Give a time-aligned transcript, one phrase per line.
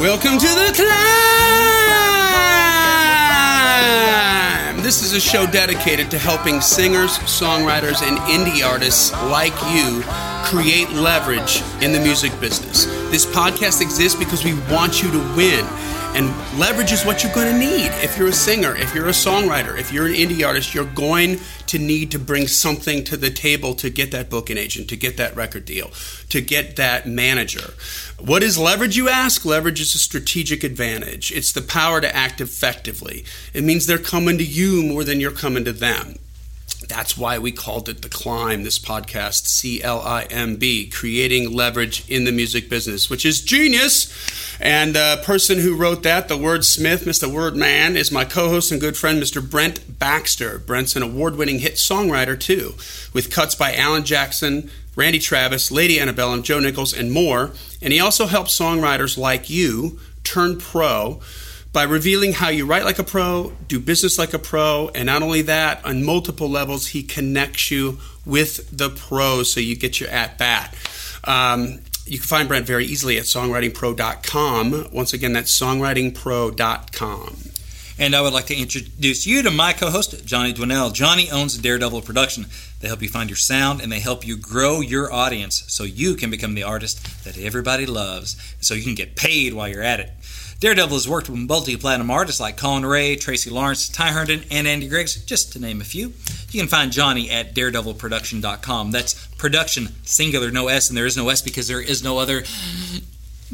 [0.00, 0.86] Welcome to the climb.
[4.80, 10.04] This is a show dedicated to helping singers, songwriters, and indie artists like you
[10.44, 12.84] create leverage in the music business.
[13.10, 15.66] This podcast exists because we want you to win.
[16.14, 17.92] And leverage is what you're going to need.
[18.02, 21.38] If you're a singer, if you're a songwriter, if you're an indie artist, you're going
[21.68, 25.16] to need to bring something to the table to get that booking agent, to get
[25.18, 25.92] that record deal,
[26.30, 27.74] to get that manager.
[28.18, 29.44] What is leverage, you ask?
[29.44, 31.30] Leverage is a strategic advantage.
[31.30, 33.24] It's the power to act effectively.
[33.54, 36.16] It means they're coming to you more than you're coming to them.
[36.88, 41.52] That's why we called it The Climb, this podcast, C L I M B, creating
[41.52, 44.12] leverage in the music business, which is genius.
[44.60, 47.30] And the person who wrote that, the word Smith, Mr.
[47.30, 49.48] Word Man, is my co host and good friend, Mr.
[49.48, 50.58] Brent Baxter.
[50.58, 52.74] Brent's an award winning hit songwriter, too,
[53.12, 57.52] with cuts by Alan Jackson, Randy Travis, Lady Antebellum, Joe Nichols, and more.
[57.82, 61.20] And he also helps songwriters like you turn pro
[61.72, 65.22] by revealing how you write like a pro, do business like a pro, and not
[65.22, 70.08] only that, on multiple levels, he connects you with the pros so you get your
[70.08, 70.74] at bat.
[71.24, 74.88] Um, you can find Brent very easily at songwritingpro.com.
[74.92, 77.36] Once again, that's songwritingpro.com.
[78.00, 80.92] And I would like to introduce you to my co host, Johnny Dwinell.
[80.94, 82.46] Johnny owns Daredevil Production.
[82.80, 86.14] They help you find your sound and they help you grow your audience so you
[86.14, 89.98] can become the artist that everybody loves, so you can get paid while you're at
[89.98, 90.12] it.
[90.60, 94.88] Daredevil has worked with multi-platinum artists like Collin Raye, Tracy Lawrence, Ty Herndon, and Andy
[94.88, 96.12] Griggs, just to name a few.
[96.50, 98.90] You can find Johnny at daredevilproduction.com.
[98.90, 102.42] That's production, singular, no S, and there is no S because there is no other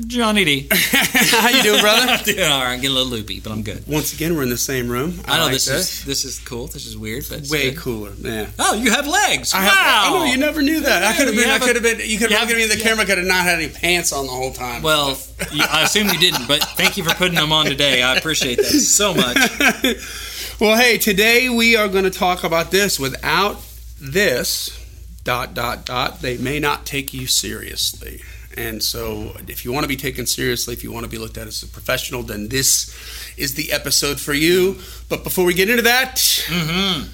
[0.00, 0.68] Johnny D.
[0.72, 2.12] How you doing, brother?
[2.12, 2.72] I'm Doing all right.
[2.72, 3.86] I'm getting a little loopy, but I'm good.
[3.86, 5.20] Once again, we're in the same room.
[5.24, 6.66] I, know like this, is this is cool.
[6.66, 7.78] This is weird, but it's way good.
[7.78, 8.12] cooler.
[8.18, 8.50] Yeah.
[8.58, 9.54] Oh, you have legs!
[9.54, 9.70] I wow.
[9.70, 11.04] have, oh, you never knew that.
[11.04, 11.48] I could have been.
[11.48, 12.00] I could have been.
[12.08, 13.04] You could have looked at me in the have- camera.
[13.04, 14.82] Could have not had any pants on the whole time.
[14.82, 15.16] Well,
[15.52, 18.02] you, I assume you didn't, but thank you for putting them on today.
[18.02, 19.36] I appreciate that so much.
[20.60, 22.98] well, hey, today we are going to talk about this.
[22.98, 23.62] Without
[24.00, 24.76] this,
[25.22, 28.22] dot dot dot, they may not take you seriously.
[28.56, 31.36] And so, if you want to be taken seriously, if you want to be looked
[31.38, 32.94] at as a professional, then this
[33.36, 34.78] is the episode for you.
[35.08, 36.16] But before we get into that,
[36.46, 37.08] Mm-hmm.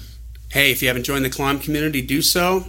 [0.49, 2.65] hey, if you haven't joined the Climb community, do so.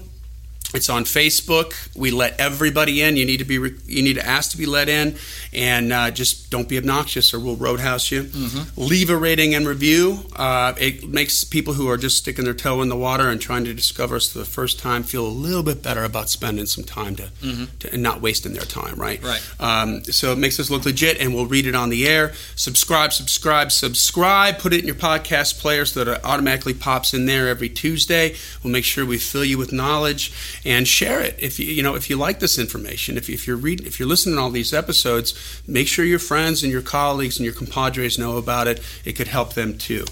[0.74, 1.74] It's on Facebook.
[1.94, 3.16] We let everybody in.
[3.16, 3.58] You need to be.
[3.58, 5.16] Re- you need to ask to be let in,
[5.52, 8.28] and uh, just don't be obnoxious, or we'll roadhouse you.
[8.76, 10.20] Leave a rating and review.
[10.34, 13.64] Uh, it makes people who are just sticking their toe in the water and trying
[13.64, 16.84] to discover us for the first time feel a little bit better about spending some
[16.84, 17.30] time to,
[17.78, 18.96] to and not wasting their time.
[18.96, 19.22] Right.
[19.22, 19.42] Right.
[19.60, 22.32] Um, so it makes us look legit, and we'll read it on the air.
[22.56, 24.58] Subscribe, subscribe, subscribe.
[24.58, 28.34] Put it in your podcast player so that it automatically pops in there every Tuesday.
[28.62, 30.32] We'll make sure we fill you with knowledge
[30.64, 31.36] and share it.
[31.38, 34.08] If you you know if you like this information, if, if you're reading, if you're
[34.08, 35.34] listening to all these episodes,
[35.66, 38.80] make sure your friends and your colleagues and your compadres know about it.
[39.04, 40.04] It could help them too.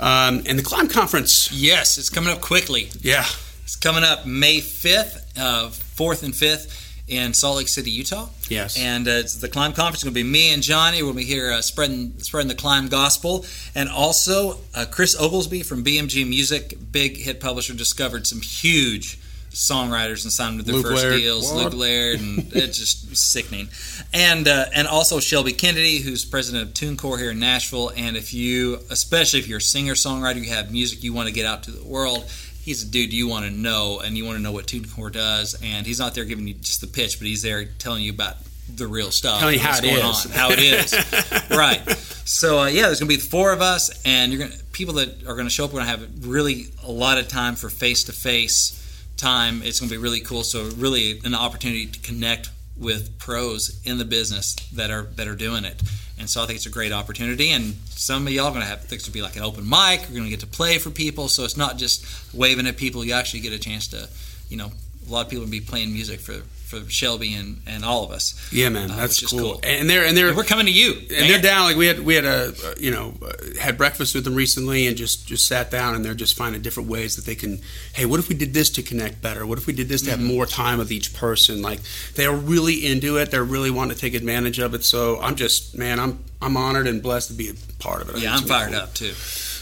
[0.00, 2.90] Um, and the Climb Conference, Yes, it's coming up quickly.
[3.00, 3.26] yeah,
[3.64, 8.28] It's coming up May 5th, uh, 4th and 5th in Salt Lake City, Utah.
[8.48, 9.96] yes, And uh, it's the Climb Conference.
[9.96, 11.02] It's going to be me and Johnny.
[11.02, 13.44] We'll be here uh, spreading spreading the Climb gospel.
[13.74, 19.17] And also, uh, Chris Oglesby from BMG Music, big hit publisher, discovered some huge
[19.50, 21.16] songwriters and signed with their Luke first Laird.
[21.16, 21.52] deals.
[21.52, 21.64] What?
[21.64, 23.68] Luke Laird, and it's just sickening.
[24.12, 27.90] And uh, and also Shelby Kennedy, who's president of TuneCore here in Nashville.
[27.96, 31.34] And if you, especially if you're a singer songwriter, you have music you want to
[31.34, 32.30] get out to the world.
[32.60, 35.58] He's a dude you want to know, and you want to know what TuneCore does.
[35.62, 38.36] And he's not there giving you just the pitch, but he's there telling you about
[38.72, 39.40] the real stuff.
[39.40, 40.26] You how it going is.
[40.26, 41.50] on, how it is.
[41.50, 41.80] right.
[42.26, 45.34] So uh, yeah, there's gonna be four of us, and you're gonna people that are
[45.34, 45.72] gonna show up.
[45.72, 48.77] We're gonna have really a lot of time for face to face
[49.18, 49.62] time.
[49.62, 50.44] It's gonna be really cool.
[50.44, 55.34] So really an opportunity to connect with pros in the business that are that are
[55.34, 55.82] doing it.
[56.18, 57.50] And so I think it's a great opportunity.
[57.50, 60.08] And some of y'all are gonna have things to be like an open mic.
[60.08, 61.28] You're gonna get to play for people.
[61.28, 62.04] So it's not just
[62.34, 63.04] waving at people.
[63.04, 64.08] You actually get a chance to,
[64.48, 64.72] you know,
[65.06, 68.10] a lot of people will be playing music for for Shelby and, and all of
[68.10, 68.34] us.
[68.52, 69.38] yeah, man, Uh, that's cool.
[69.40, 69.60] cool.
[69.62, 70.92] And they're and they're And we're coming to you.
[70.92, 71.28] and man.
[71.28, 74.24] they're down like we had we had a uh, you know uh, had breakfast with
[74.24, 77.34] them recently and just just sat down and they're just finding different ways that they
[77.34, 77.60] can
[77.94, 80.10] hey what if we did this to connect better what if we did this to
[80.10, 80.34] have Mm-hmm.
[80.34, 81.80] more time with each person like
[82.14, 85.76] they're really into it they're really wanting to take advantage of it so i'm just
[85.78, 88.42] man i'm i'm honored and blessed to be a part of it I Yeah, I'm
[88.42, 88.80] fired cool.
[88.80, 89.12] up too.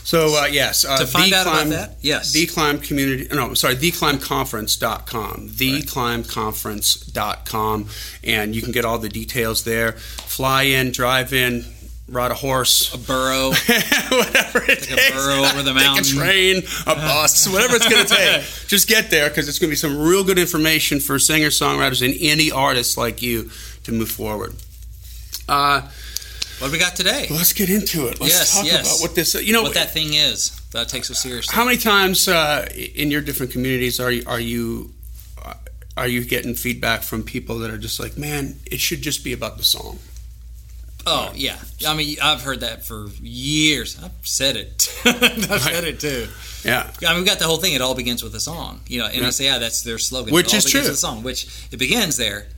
[0.07, 2.31] So uh, yes uh, To find the out about Climb- that, yes.
[2.33, 7.89] the climb community no sorry theclimbconference.com theclimbconference.com
[8.25, 11.65] and you can get all the details there fly in drive in
[12.09, 13.49] ride a horse A burro.
[13.51, 15.11] whatever it Take a takes.
[15.11, 16.17] burro over the Take mountain.
[16.17, 18.45] a train, a bus, whatever it's going to take.
[18.69, 22.05] Just get there because it's going to be some real good information for singer songwriters
[22.07, 23.51] and any artists like you
[23.83, 24.55] to move forward.
[25.49, 25.81] Uh,
[26.59, 27.27] What we got today?
[27.31, 28.19] Let's get into it.
[28.21, 28.87] Let's Yes, talk yes.
[28.99, 29.35] about what this.
[29.35, 31.55] You know, what that thing is that takes us seriously.
[31.55, 34.95] how many times uh, in your different communities are you are you
[35.45, 35.55] uh,
[35.99, 39.33] are you getting feedback from people that are just like, man, it should just be
[39.35, 39.99] about the song.
[41.09, 41.57] Oh yeah,
[41.87, 44.03] I mean I've heard that for years.
[44.03, 44.93] I've said it.
[45.05, 46.27] I've said it too.
[46.65, 47.75] Yeah, I mean, we got the whole thing.
[47.75, 49.07] It all begins with a song, you know.
[49.07, 49.27] And Yeah.
[49.29, 50.35] I say, yeah, that's their slogan.
[50.35, 50.95] Which is begins true.
[50.97, 52.49] Song, which it begins there.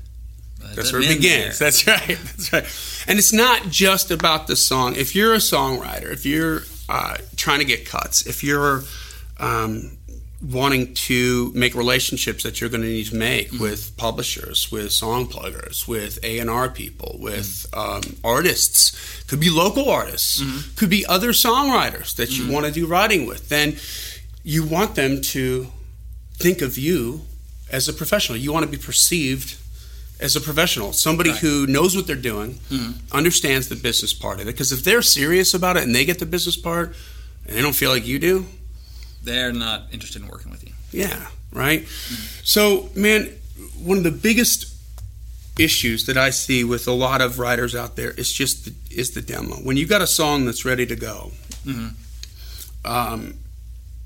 [0.83, 1.59] That's where it begins.
[1.59, 1.67] there.
[1.71, 2.07] That's right.
[2.37, 3.05] That's right.
[3.09, 4.95] And it's not just about the song.
[4.97, 8.83] If you're a songwriter, if you're uh, trying to get cuts, if you're
[9.39, 9.97] um,
[10.43, 13.63] wanting to make relationships that you're going to need to make Mm-hmm.
[13.63, 18.09] with publishers, with song pluggers, with A and R people, with Mm-hmm.
[18.13, 20.75] um, artists, could be local artists, Mm-hmm.
[20.77, 23.49] could be other songwriters that you want to do writing with.
[23.49, 23.77] Then
[24.45, 25.67] you want them to
[26.35, 27.23] think of you
[27.71, 28.39] as a professional.
[28.39, 29.57] You want to be perceived
[30.20, 31.38] as a professional, somebody Right.
[31.41, 32.94] who knows what they're doing, Mhm.
[33.12, 34.53] understands the business part of it.
[34.53, 36.94] Because if they're serious about it and they get the business part,
[37.47, 38.47] and they don't feel like you do,
[39.23, 40.73] They're not interested in working with you.
[40.93, 41.87] yeah, right.
[42.44, 43.31] So, man,
[43.76, 44.67] one of the biggest
[45.59, 49.11] issues that I see with a lot of writers out there is just the, is
[49.11, 49.56] the demo.
[49.56, 51.32] When you got a song that's ready to go,
[51.67, 51.94] Mhm.
[52.85, 53.35] um,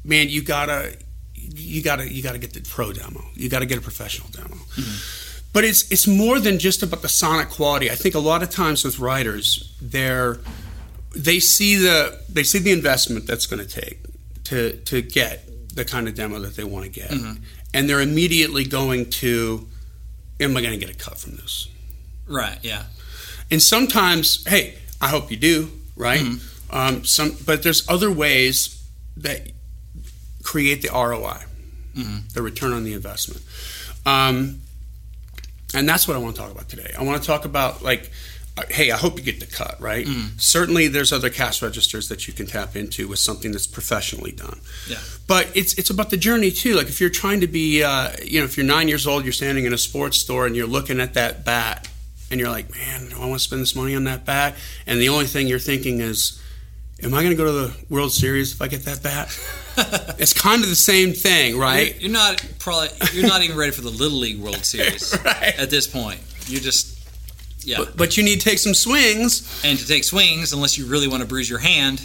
[0.05, 0.97] man, you gotta
[1.35, 3.23] you gotta you gotta get the pro demo.
[3.35, 4.57] You gotta get a professional demo.
[5.53, 7.91] But it's it's more than just about the sonic quality.
[7.91, 10.39] I think a lot of times with writers, they're
[11.15, 13.99] they see the they see the investment that's going to take
[14.45, 17.11] to to get the kind of demo that they want to get,
[17.75, 19.67] and they're immediately going to,
[20.39, 21.69] am I going to get a cut from this?
[22.27, 22.59] Right.
[22.63, 22.85] Yeah.
[23.51, 26.21] And sometimes, hey, I hope you do, right?
[26.21, 26.77] Mm-hmm.
[26.77, 28.83] Um, some, but there's other ways
[29.17, 29.49] that
[30.43, 31.45] create the ROI,
[31.97, 32.31] Mhm.
[32.35, 33.43] the return on the investment,
[34.05, 34.61] um,
[35.75, 36.93] and that's what I want to talk about today.
[36.99, 38.11] I want to talk about like,
[38.57, 40.07] uh, hey, I hope you get the cut, right?
[40.07, 40.37] Mm-hmm.
[40.37, 44.61] Certainly, there's other cash registers that you can tap into with something that's professionally done.
[44.89, 44.99] Yeah.
[45.27, 46.75] But it's it's about the journey too.
[46.75, 49.33] Like if you're trying to be, uh, you know, if you're nine years old, you're
[49.33, 51.89] standing in a sports store and you're looking at that bat,
[52.31, 54.57] and you're like, man, I want to spend this money on that bat?
[54.87, 56.43] And the only thing you're thinking is,
[57.03, 59.29] am I going to go to the World Series if I get that bat?
[60.19, 62.01] it's kind of the same thing, right?
[62.01, 65.59] You're not probably you're not even ready for the Little League World Series Right.
[65.59, 66.21] at this point.
[66.47, 66.99] You just
[67.65, 67.79] yeah.
[67.79, 69.63] But, but you need to take some swings.
[69.65, 72.03] and to take swings, unless you really want to bruise your hand,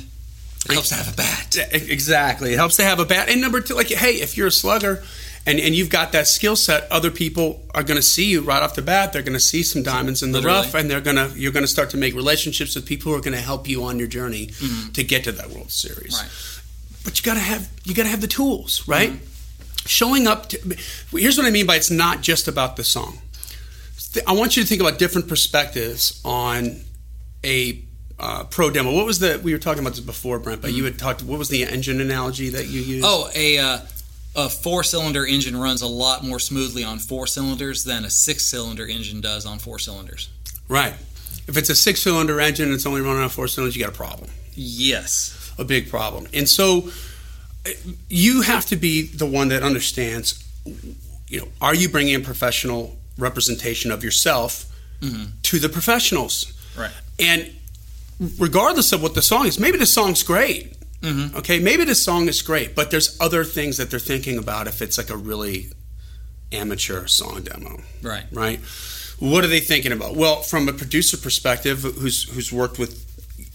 [0.65, 1.55] it helps to have a bat.
[1.71, 2.53] Exactly.
[2.53, 3.29] It helps to have a bat.
[3.29, 5.03] And number two, like, hey, if you're a slugger
[5.47, 8.61] and, and you've got that skill set, other people are going to see you right
[8.61, 9.13] off the bat.
[9.13, 10.65] They're going to see some diamonds in the Literally.
[10.65, 13.17] rough, and they're going to you're going to start to make relationships with people who
[13.17, 14.47] are going to help you on your journey
[14.93, 16.19] to get to that World Series.
[16.21, 17.01] Right.
[17.05, 19.11] But you got to have you got to have the tools, right?
[19.11, 19.85] Mm-hmm.
[19.85, 20.49] Showing up.
[20.49, 20.77] To,
[21.11, 23.19] here's what I mean by it's not just about the song.
[24.27, 26.81] I want you to think about different perspectives on
[27.45, 27.81] a
[28.19, 28.91] uh, pro demo.
[28.93, 30.61] What was the we were talking about this before, Brent?
[30.61, 31.23] But you had talked.
[31.23, 33.05] What was the engine analogy that you used?
[33.07, 33.79] Oh, a uh,
[34.35, 38.45] a four cylinder engine runs a lot more smoothly on four cylinders than a six
[38.47, 40.29] cylinder engine does on four cylinders.
[40.67, 40.93] right.
[41.47, 43.93] If it's a six cylinder engine and it's only running on four cylinders, you got
[43.93, 45.51] a problem, Yes.
[45.57, 46.27] a big problem.
[46.33, 46.89] And so
[47.65, 47.69] uh,
[48.09, 50.43] you have to be the one that understands.
[51.29, 54.65] You know, are you bringing in professional representation of yourself
[55.01, 55.31] Mhm.
[55.43, 56.51] to the professionals?
[56.77, 56.91] Right.
[57.17, 57.49] And
[58.37, 60.73] regardless of what the song is, maybe the song's great.
[61.01, 61.35] Mhm.
[61.35, 64.81] Okay, maybe the song is great, but there's other things that they're thinking about if
[64.81, 65.69] it's like a really
[66.51, 68.25] amateur song demo, Right.
[68.31, 68.59] right?
[69.19, 70.15] What are they thinking about?
[70.15, 73.03] Well, from a producer perspective, who's who's worked with,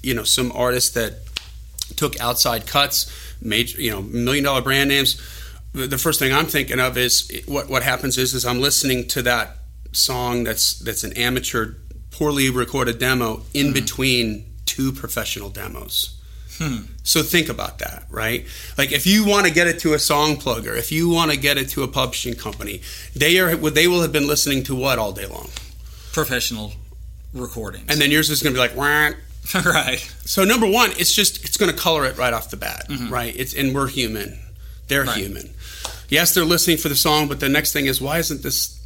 [0.02, 1.20] you know, some artists that
[1.96, 3.06] took outside cuts,
[3.40, 5.16] major, you know, million dollar brand names.
[5.74, 9.06] The the first thing I'm thinking of is what what happens is is I'm listening
[9.08, 9.58] to that
[9.92, 11.74] song that's that's an amateur,
[12.10, 16.10] poorly recorded demo in between two professional demos.
[16.68, 16.82] Hmm.
[17.02, 18.46] So think about that, right?
[18.78, 21.36] Like if you want to get it to a song plugger, if you want to
[21.36, 22.80] get it to a publishing company,
[23.14, 25.48] they are what they will have been listening to what all day long,
[26.12, 26.72] Professional
[27.34, 27.86] recordings.
[27.88, 29.10] and then yours is going to be like, Wah.
[29.66, 29.98] right.
[30.24, 33.12] so number one, it's just it's going to color it right off the bat, mm-hmm.
[33.12, 33.34] right?
[33.36, 34.38] It's and we're human,
[34.88, 35.16] they're Right.
[35.16, 35.50] human.
[36.08, 38.78] Yes, they're listening for the song, but the next thing is why isn't this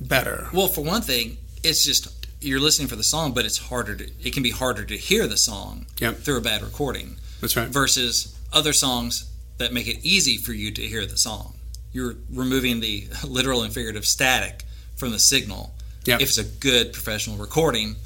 [0.00, 0.48] better?
[0.52, 4.04] Well, for one thing, it's just you're listening for the song, but it's harder to
[4.22, 6.18] it can be harder to hear the song Yep.
[6.20, 7.68] through a bad recording That's right.
[7.68, 9.24] versus other songs
[9.58, 11.54] that make it easy for you to hear the song.
[11.92, 14.64] You're removing the literal and figurative static
[14.96, 15.72] from the signal
[16.04, 16.20] Yep.
[16.20, 17.96] if it's a good professional recording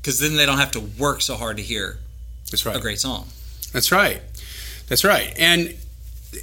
[0.00, 1.98] because then they don't have to work so hard to hear
[2.50, 2.76] That's right.
[2.76, 3.28] a great song.
[3.72, 4.20] That's right.
[4.88, 5.32] That's right.
[5.38, 5.74] And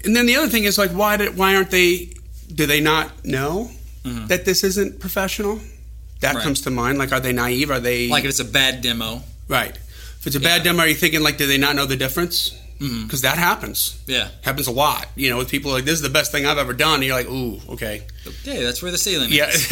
[0.05, 2.13] and then the other thing is like why did why aren't they
[2.53, 3.71] do they not know
[4.05, 4.27] Mhm.
[4.29, 5.59] that this isn't professional?
[6.21, 6.43] That Right.
[6.43, 6.97] comes to mind.
[6.97, 7.69] Like, are they naive?
[7.71, 9.21] Are they Like if it's a bad demo.
[9.47, 9.75] right?
[10.19, 12.51] If it's a bad demo, are you thinking like, do they not know the difference?
[12.79, 13.95] Because that happens.
[14.07, 14.29] Yeah.
[14.41, 15.05] Happens a lot.
[15.15, 16.95] You know, with people like this is the best thing I've ever done.
[16.95, 19.49] And you're like, ooh, okay, Okay, that's where the ceiling yeah.
[19.49, 19.71] is.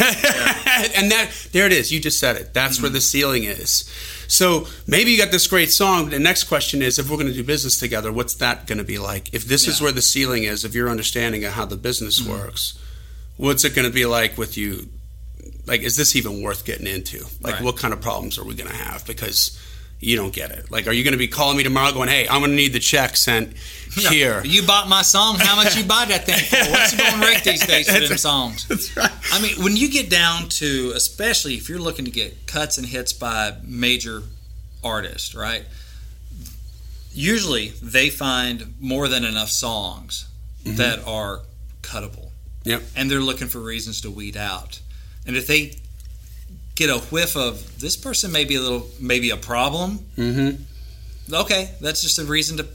[0.96, 1.90] and that there it is.
[1.90, 2.54] You just said it.
[2.54, 2.82] That's Mm-hmm.
[2.84, 3.90] where the ceiling is.
[4.28, 6.10] So maybe you got this great song.
[6.10, 8.84] The next question is, if we're going to do business together, what's that going to
[8.84, 9.34] be like?
[9.34, 9.72] If this is Yeah.
[9.74, 9.84] Mm-hmm.
[9.84, 12.78] where the ceiling is, if your understanding of how the business works,
[13.36, 14.88] what's it going to be like with you?
[15.70, 17.24] Like, is this even worth getting into?
[17.40, 17.62] Like, Right.
[17.62, 19.06] what kind of problems are we going to have?
[19.06, 19.56] Because
[20.00, 20.68] you don't get it.
[20.68, 22.72] Like, are you going to be calling me tomorrow going, hey, I'm going to need
[22.72, 24.42] the check sent here?
[24.44, 25.36] You bought my song.
[25.38, 26.72] How much you buy that thing for?
[26.72, 28.66] What's going rate these days for them songs?
[28.66, 29.12] That's right.
[29.32, 32.86] I mean, when you get down to, especially if you're looking to get cuts and
[32.86, 34.24] hits by major
[34.82, 35.64] artists, right?
[37.12, 40.26] Usually they find more than enough songs
[40.64, 40.78] mm-hmm.
[40.78, 41.42] that are
[41.82, 42.30] cuttable.
[42.64, 42.82] Yep.
[42.96, 44.80] And they're looking for reasons to weed out.
[45.30, 45.76] And if they
[46.74, 50.60] get a whiff of this person may be a little, maybe a problem, Mm-hmm.
[51.32, 52.66] okay, that's just a reason to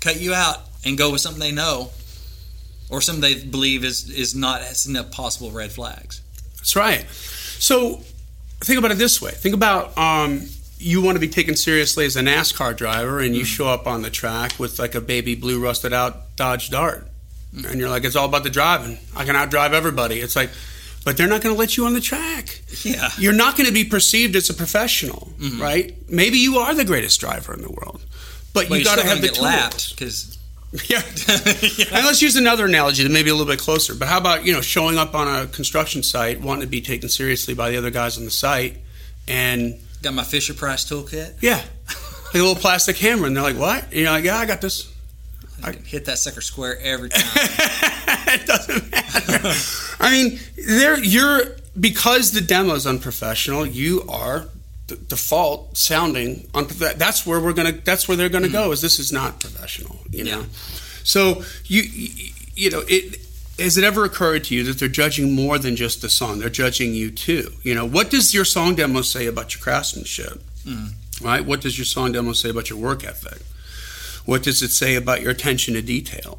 [0.00, 1.90] cut you out and go with something they know
[2.88, 6.20] or something they believe is is not has enough possible red flags.
[6.58, 7.04] That's right.
[7.10, 7.96] So
[8.60, 9.32] think about it this way.
[9.32, 10.46] Think about um,
[10.78, 14.02] you want to be taken seriously as a NASCAR driver, and you show up on
[14.02, 17.08] the track with like a baby blue rusted out Dodge Dart,
[17.66, 18.98] and you're like, it's all about the driving.
[19.16, 20.20] I can outdrive everybody.
[20.20, 20.50] It's like,
[21.04, 22.62] but they're not going to let you on the track.
[22.82, 23.08] Yeah.
[23.18, 25.60] You're not going to be perceived as a professional, mm-hmm.
[25.60, 25.94] right?
[26.10, 28.04] Maybe you are the greatest driver in the world,
[28.52, 29.40] but, But you got to have the tools.
[29.40, 30.38] lapped because
[30.88, 31.00] Yeah.
[31.26, 31.86] yeah.
[31.96, 33.94] and let's use another analogy that may be a little bit closer.
[33.94, 37.08] But how about, you know, showing up on a construction site, wanting to be taken
[37.08, 38.76] seriously by the other guys on the site,
[39.26, 41.34] and got my Fisher Price toolkit.
[41.40, 44.46] yeah, like a little plastic hammer, and they're like, "What?" You know, like, "Yeah, I
[44.46, 44.92] got this."
[45.62, 47.22] I can hit that sucker square every time.
[48.28, 49.94] it doesn't matter.
[50.00, 51.42] I mean, there you're
[51.78, 53.66] because the demo's unprofessional.
[53.66, 54.48] You are
[54.88, 57.72] the default sounding unprof- That's where we're gonna.
[57.72, 58.64] That's where they're gonna go.
[58.64, 58.72] Mm-hmm.
[58.72, 59.98] Is this is not professional?
[60.10, 60.40] You know.
[60.40, 60.46] Yeah.
[61.04, 63.20] So you you, you know it.
[63.58, 66.38] Has it ever occurred to you that they're judging more than just the song?
[66.38, 67.52] They're judging you too.
[67.62, 70.40] You know, what does your song demo say about your craftsmanship?
[70.64, 70.92] Mm.
[71.20, 71.44] Right?
[71.44, 73.42] What does your song demo say about your work ethic?
[74.24, 76.38] What does it say about your attention to detail?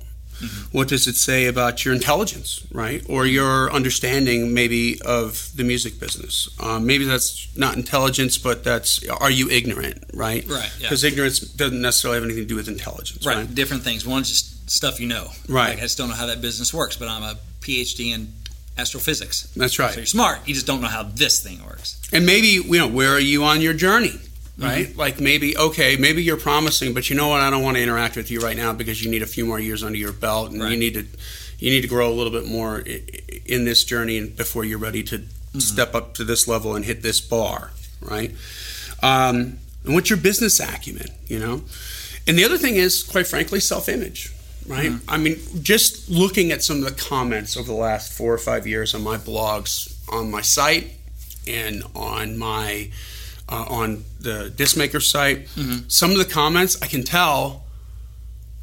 [0.71, 3.03] What does it say about your intelligence, right?
[3.09, 6.49] Or your understanding, maybe, of the music business?
[6.59, 10.45] Um, maybe that's not intelligence, but that's are you ignorant, right?
[10.47, 10.87] Right, yeah.
[10.87, 13.37] Because ignorance doesn't necessarily have anything to do with intelligence, right?
[13.37, 13.55] right.
[13.55, 14.05] Different things.
[14.05, 15.27] One's just stuff you know.
[15.47, 15.69] Right.
[15.69, 18.33] Like, I just don't know how that business works, but I'm a PhD in
[18.77, 19.51] astrophysics.
[19.55, 19.91] That's right.
[19.91, 20.47] So you're smart.
[20.47, 21.99] You just don't know how this thing works.
[22.13, 24.19] And maybe, you know, where are you on your journey?
[24.59, 24.67] Mm-hmm.
[24.67, 24.97] Right?
[24.97, 27.39] Like maybe, okay, maybe you're promising, but you know what?
[27.39, 29.59] I don't want to interact with you right now because you need a few more
[29.59, 31.05] years under your belt and you need to
[31.59, 32.79] you need to grow a little bit more
[33.45, 35.61] in this journey and before you're ready to Mm-hmm.
[35.61, 38.35] step up to this level and hit this bar, right?
[39.01, 41.63] Um, and what's your business acumen, you know?
[42.27, 44.31] And the other thing is, quite frankly, self-image,
[44.67, 44.91] right?
[44.91, 45.09] Mm-hmm.
[45.09, 48.67] I mean, just looking at some of the comments over the last four or five
[48.67, 50.91] years on my blogs, on my site,
[51.47, 52.91] and on my
[53.49, 55.87] uh, on the Discmaker site, Mm-hmm.
[55.89, 57.65] some of the comments I can tell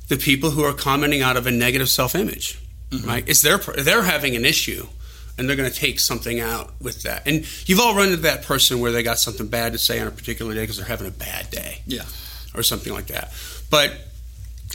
[0.09, 3.09] the people who are commenting out of a negative self-image, Mm-hmm.
[3.09, 3.25] right?
[3.29, 4.87] It's their they're having an issue,
[5.37, 7.27] and they're going to take something out with that.
[7.27, 10.07] And you've all run into that person where they got something bad to say on
[10.07, 12.05] a particular day because they're having a bad day, Yeah.
[12.55, 13.33] or something like that.
[13.69, 13.93] But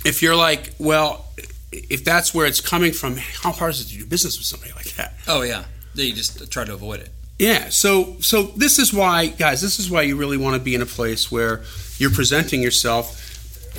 [0.03, 1.25] if you're like, well,
[1.72, 4.74] if that's where it's coming from, how hard is it to do business with somebody
[4.75, 5.13] like that?
[5.27, 5.63] Oh yeah.
[5.96, 7.10] Then you just try to avoid it.
[7.41, 7.69] Yeah.
[7.69, 9.62] So so this is why, guys.
[9.62, 11.62] This is why you really want to be in a place where
[11.98, 13.17] you're presenting yourself.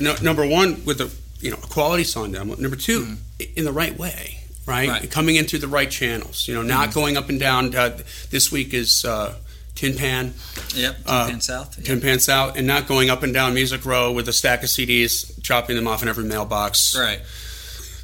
[0.00, 2.56] No, number one, with a you know a quality song demo.
[2.56, 4.38] Number 2 i- in the right way.
[4.66, 4.88] Right?
[4.88, 5.10] Right.
[5.10, 6.46] coming in through the right channels.
[6.48, 7.74] You know, not going up and down.
[7.74, 7.98] Uh,
[8.30, 9.34] this week is uh,
[9.74, 10.34] Tin Pan,
[10.74, 10.96] Yep.
[11.04, 11.76] Uh, Pan South.
[11.78, 11.86] Yep.
[11.86, 14.68] Tin Pan South, and not going up and down Music Row with a stack of
[14.68, 16.96] CDs, dropping them off in every mailbox.
[16.96, 17.20] Right.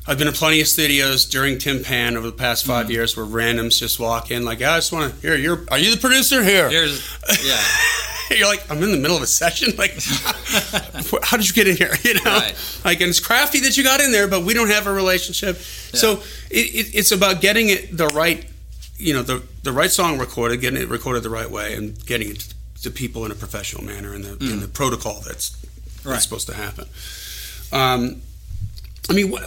[0.08, 3.26] I've been in plenty of studios during Tin Pan over the past 5 years where
[3.26, 5.20] randoms just walk in like, I just want to.
[5.20, 5.64] Here, you're.
[5.70, 6.42] Are you the producer?
[6.42, 6.70] Here.
[6.70, 7.06] Here's
[7.46, 7.62] yeah.
[8.38, 9.72] You're like, I'm in the middle of a session.
[9.78, 9.92] Like,
[11.22, 11.94] how did you get in here?
[12.04, 12.54] You know, Right.
[12.84, 15.56] like, and it's crafty that you got in there, but we don't have a relationship.
[15.56, 18.44] So it, it, it's about getting it the right,
[18.98, 22.30] you know, the the right song recorded, getting it recorded the right way, and getting
[22.30, 25.56] it to people in a professional manner in the in the protocol that's
[26.04, 26.12] Right.
[26.12, 26.84] that's supposed to happen.
[27.72, 28.20] Um,
[29.08, 29.42] I mean, what,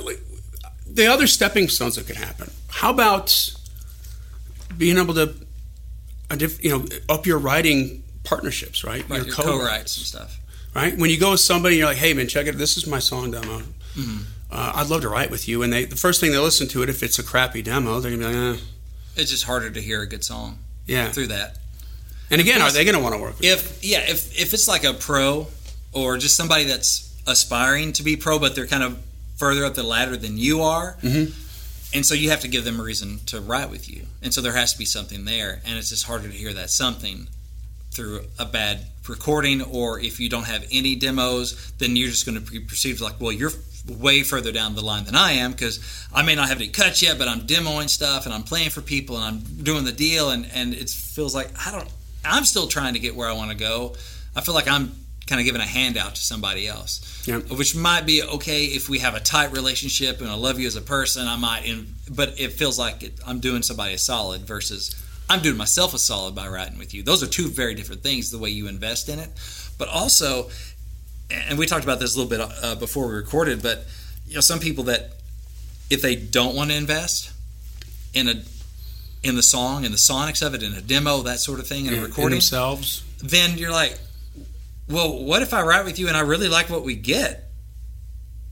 [0.93, 2.51] the other stepping stones that could happen.
[2.69, 3.53] How about
[4.77, 5.33] being able to,
[6.61, 9.07] you know, up your writing partnerships, right?
[9.09, 9.25] Right.
[9.25, 10.39] Your co-writes and stuff.
[10.75, 10.97] right?
[10.97, 12.57] When you go with somebody, you're like, "Hey, man, check it.
[12.57, 13.59] This is my song demo.
[13.95, 14.17] Mm-hmm.
[14.51, 16.83] Uh, I'd love to write with you." And they, the first thing they listen to
[16.83, 18.61] it, if it's a crappy demo, they're gonna be like, eh,
[19.17, 21.57] It's just harder to hear a good song "Yeah." through that.
[22.29, 23.51] And again, are they going to want to work with you?
[23.51, 25.47] If yeah, if if it's like a pro
[25.91, 28.97] or just somebody that's aspiring to be pro, but they're kind of
[29.41, 31.33] further up the ladder than you are, Mhm.
[31.95, 34.39] and so you have to give them a reason to write with you, and so
[34.39, 37.27] there has to be something there, and it's just harder to hear that something
[37.91, 42.35] through a bad recording, or if you don't have any demos, then you're just going
[42.35, 43.51] to be perceived like, well, you're
[43.87, 45.79] way further down the line than I am because
[46.13, 48.81] I may not have any cuts yet, but I'm demoing stuff and I'm playing for
[48.81, 51.89] people and I'm doing the deal, and and it feels like I don't.
[52.23, 53.95] I'm still trying to get where I want to go.
[54.35, 54.95] I feel like I'm
[55.31, 57.37] kind of giving a handout to somebody else, Yeah.
[57.37, 60.75] which might be okay if we have a tight relationship and I love you as
[60.75, 61.25] a person.
[61.25, 64.93] I might, in, but it feels like it, I'm doing somebody a solid versus
[65.29, 67.01] I'm doing myself a solid by writing with you.
[67.03, 68.29] Those are two very different things.
[68.31, 69.29] The way you invest in it,
[69.77, 70.49] but also,
[71.29, 73.85] and we talked about this a little bit uh, before we recorded, but
[74.27, 75.11] you know, some people that
[75.89, 77.31] if they don't want to invest
[78.13, 78.43] in a
[79.23, 81.85] in the song and the sonics of it in a demo that sort of thing
[81.85, 83.03] in In- a in recording themselves.
[83.23, 83.97] then you're like,
[84.91, 87.51] well, what if I write with you and I really like what we get?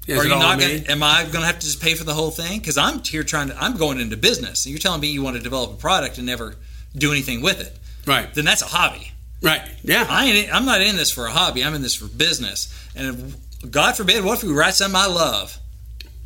[0.08, 0.88] Is Are you not going?
[0.88, 2.60] Am I going to have to just pay for the whole thing?
[2.60, 3.64] Because I'm here trying to.
[3.64, 6.26] I'm going into business, and you're telling me you want to develop a product and
[6.26, 6.56] never
[6.96, 7.78] do anything with it.
[8.08, 8.34] Right.
[8.34, 9.12] Then that's a hobby.
[9.42, 9.62] Right.
[9.84, 10.06] Yeah.
[10.10, 10.54] I ain't.
[10.54, 11.64] I'm not in this for a hobby.
[11.64, 12.74] I'm in this for business.
[12.96, 15.60] And if, God forbid, what if we write something I love?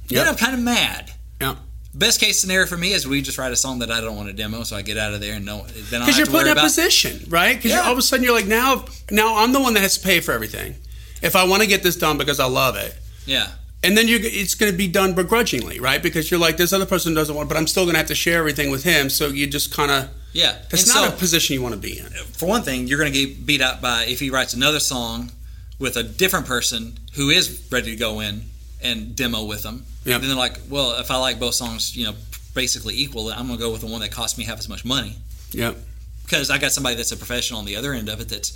[0.08, 0.10] Yep.
[0.10, 1.12] Then I'm kind of mad.
[1.42, 1.56] Yeah.
[1.96, 4.28] Best case scenario for me is we just write a song that I don't want
[4.28, 5.66] to demo, so I get out of there and no.
[5.92, 7.56] Then Because you're to put in a about, position, right?
[7.56, 7.82] Because Yeah.
[7.82, 10.20] all of a sudden you're like, now, now I'm the one that has to pay
[10.20, 10.76] for everything.
[11.22, 12.96] If I want to get this done because I love it,
[13.28, 13.48] Yeah.
[13.84, 16.02] and then you it's going to be done begrudgingly, right?
[16.02, 18.16] Because you're like, this other person doesn't want, but I'm still going to have to
[18.16, 19.12] share everything with him.
[19.12, 20.56] So you just kind of Yeah.
[20.72, 22.08] that's And not so- a position you want to be in.
[22.36, 25.32] for one thing, you're going to get beat up by if he writes another song
[25.78, 28.46] with a different person who is ready to go in
[28.84, 29.86] and demo with them.
[30.06, 30.22] Yep.
[30.22, 32.14] Then they're like, well, if I like both songs, you know,
[32.54, 35.16] basically equal, I'm to go with the one that costs me half as much money
[35.52, 35.78] Yep.
[36.24, 38.52] because I got somebody that's a professional on the other end of it that's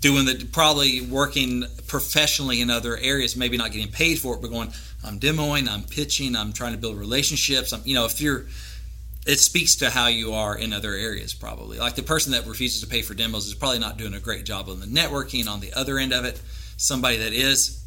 [0.00, 4.50] doing the probably working professionally in other areas, maybe not getting paid for it, but
[4.50, 4.72] going,
[5.04, 7.72] I'm demoing, I'm pitching, I'm trying to build relationships.
[7.72, 8.46] I'm, you know, if you're,
[9.26, 11.78] it speaks to how you are in other areas, probably.
[11.78, 14.44] Like the person that refuses to pay for demos is probably not doing a great
[14.44, 16.40] job on the networking on the other end of it.
[16.78, 17.79] Somebody that is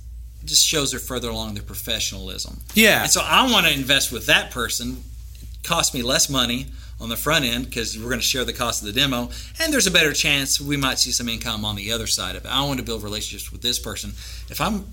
[0.46, 2.60] just shows they're further along their professionalism.
[2.74, 3.04] Yeah.
[3.04, 5.04] And so I want to invest with that person.
[5.42, 6.68] It costs me less money
[7.00, 9.30] on the front end because we're going to share the cost of the demo,
[9.60, 12.46] and there's a better chance we might see some income on the other side of
[12.46, 12.48] it.
[12.50, 14.12] I want to build relationships with this person.
[14.50, 14.86] If I'm,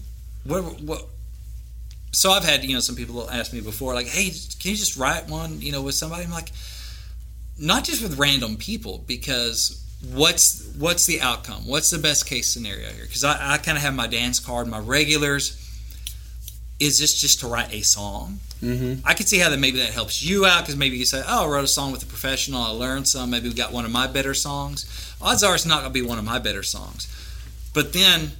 [0.44, 1.06] what, what?
[2.12, 4.96] So I've had you know some people ask me before like, hey, can you just
[4.96, 6.24] write one you know with somebody?
[6.24, 6.50] I'm like,
[7.58, 11.66] not just with random people because what's what's the outcome?
[11.66, 13.04] What's the best case scenario here?
[13.04, 15.56] Because I, I kind of have my dance card, my regulars.
[16.78, 18.40] Is this just to write a song?
[18.62, 19.06] Mm-hmm.
[19.06, 21.46] I could see how that maybe that helps you out because maybe you say, "Oh,
[21.46, 22.62] I wrote a song with a professional.
[22.62, 23.30] I learned some.
[23.30, 26.06] Maybe we got one of my better songs." Odds are it's not going to be
[26.06, 27.06] one of my better songs.
[27.74, 28.32] But then,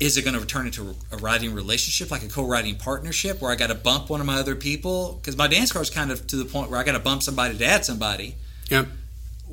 [0.00, 3.56] is it going to turn into a writing relationship, like a co-writing partnership, where I
[3.56, 5.18] got to bump one of my other people?
[5.20, 7.22] Because my dance card is kind of to the point where I got to bump
[7.22, 8.36] somebody to add somebody.
[8.70, 8.88] Yep.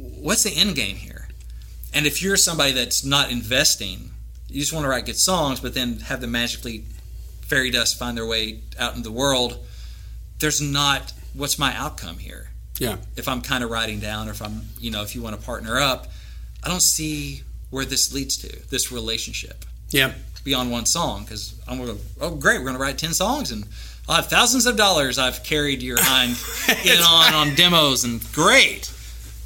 [0.01, 1.27] What's the end game here?
[1.93, 4.11] And if you're somebody that's not investing,
[4.47, 6.85] you just want to write good songs, but then have them magically
[7.41, 9.57] fairy dust find their way out in the world.
[10.39, 12.49] There's not what's my outcome here.
[12.79, 12.97] Yeah.
[13.15, 15.45] If I'm kind of writing down, or if I'm, you know, if you want to
[15.45, 16.07] partner up,
[16.63, 20.13] I don't see where this leads to this relationship Yeah.
[20.43, 23.13] beyond one song because I'm going to go, oh, great, we're going to write 10
[23.13, 23.65] songs and
[24.09, 26.35] I'll have thousands of dollars I've carried your hind
[26.85, 28.91] in on on demos and great.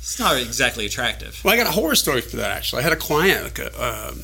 [0.05, 1.41] It's not exactly attractive.
[1.43, 2.81] Well, I got a horror story for that actually.
[2.81, 4.21] I had a client, like a, um,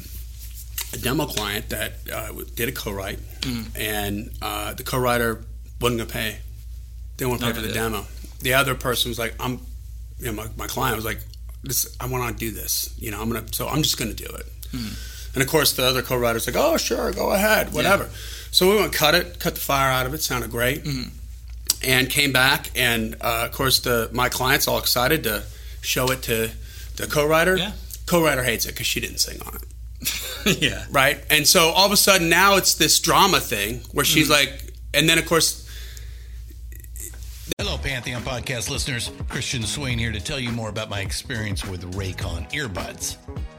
[0.94, 3.66] a demo client that uh, did a co-write, Mm.
[3.76, 5.44] and uh, the co-writer
[5.80, 6.38] wasn't gonna pay.
[7.18, 8.06] They won't pay for the gonna demo.
[8.42, 9.60] The other person was like, "I'm,"
[10.20, 11.18] you know, my, my client was like,
[11.64, 12.94] "This, I want to do this.
[13.00, 15.34] You know, I'm gonna, so I'm just gonna do it." Mm.
[15.34, 18.12] And of course, the other co-writer's like, "Oh, sure, go ahead, whatever."
[18.52, 20.22] So we went cut it, cut the fire out of it.
[20.22, 21.10] Sounded great, Mhm.
[21.84, 25.42] and came back, and uh, of course, the my client's all excited to
[25.82, 26.52] show it to
[26.96, 27.58] the co-writer.
[27.58, 27.72] Yeah.
[28.06, 30.86] Co-writer hates it because she didn't sing on it, yeah.
[30.92, 31.24] right?
[31.30, 34.52] And so all of a sudden now it's this drama thing where she's Mm-hmm.
[34.54, 35.60] like, and then of course,
[37.58, 39.12] Hello, Pantheon podcast listeners.
[39.30, 43.18] Christian Swain here to tell you more about my experience with Raycon earbuds.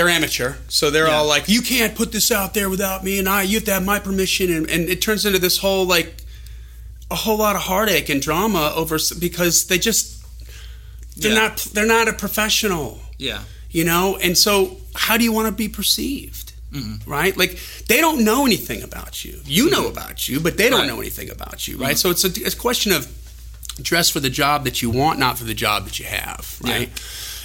[0.00, 1.16] They're amateur, so they're Yeah.
[1.18, 3.42] all like, "You can't put this out there without me, and I.
[3.42, 6.24] You have to have my permission." And, and it turns into this whole like
[7.10, 10.16] a whole lot of heartache and drama over because they just
[11.16, 11.38] they're Yeah.
[11.48, 13.40] not they're not a professional, Yeah.
[13.70, 14.16] you know.
[14.16, 16.52] And so, how do you want to be perceived?
[16.72, 17.10] Mm-hmm.
[17.10, 17.36] Right?
[17.36, 17.58] Like
[17.88, 19.40] they don't know anything about you.
[19.44, 20.86] You know about you, but they don't Right.
[20.88, 21.98] know anything about you, right?
[21.98, 23.06] So it's a, it's a question of
[23.82, 26.88] dress for the job that you want, not for the job that you have, right?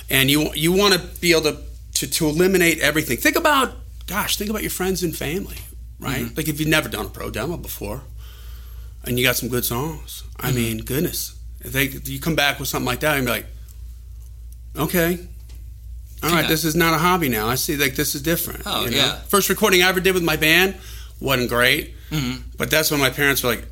[0.10, 1.58] And you you want to be able to,
[1.96, 3.18] to to eliminate everything.
[3.18, 3.74] Think about,
[4.08, 5.58] gosh, think about your friends and family,
[6.00, 6.36] right?
[6.38, 8.02] Like if you've never done a pro demo before,
[9.04, 10.24] and you got some good songs.
[10.40, 13.46] I mean, goodness, if they you come back with something like that and be like,
[14.78, 15.20] okay.
[16.24, 16.48] All right, Yeah.
[16.48, 17.48] this is not a hobby now.
[17.48, 18.64] I see like this is different.
[18.66, 18.98] Oh, you know?
[18.98, 19.16] yeah.
[19.28, 20.76] First recording I ever did with my band
[21.20, 22.42] wasn't great, Mhm.
[22.58, 23.66] but that's when my parents were like,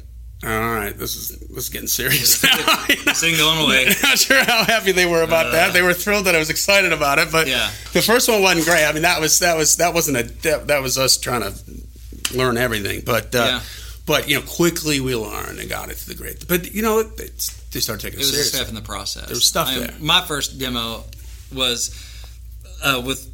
[0.45, 2.55] "All right, this is this is getting serious now."
[2.87, 3.85] This going away.
[4.03, 5.73] Not sure how happy they were about that.
[5.73, 7.69] They were thrilled that I was excited about it, but Yeah.
[7.93, 8.85] the first one wasn't great.
[8.85, 11.53] I mean, that was that was that wasn't a that, that was us trying to
[12.37, 13.01] learn everything.
[13.05, 13.61] But uh, Yeah.
[14.05, 16.47] but you know, quickly we learned and got it to the great.
[16.47, 19.25] But you know, they started taking It it was a step in the process.
[19.25, 19.93] There was stuff I- there.
[19.99, 21.03] My first demo
[21.53, 21.91] was
[22.83, 23.29] uh, with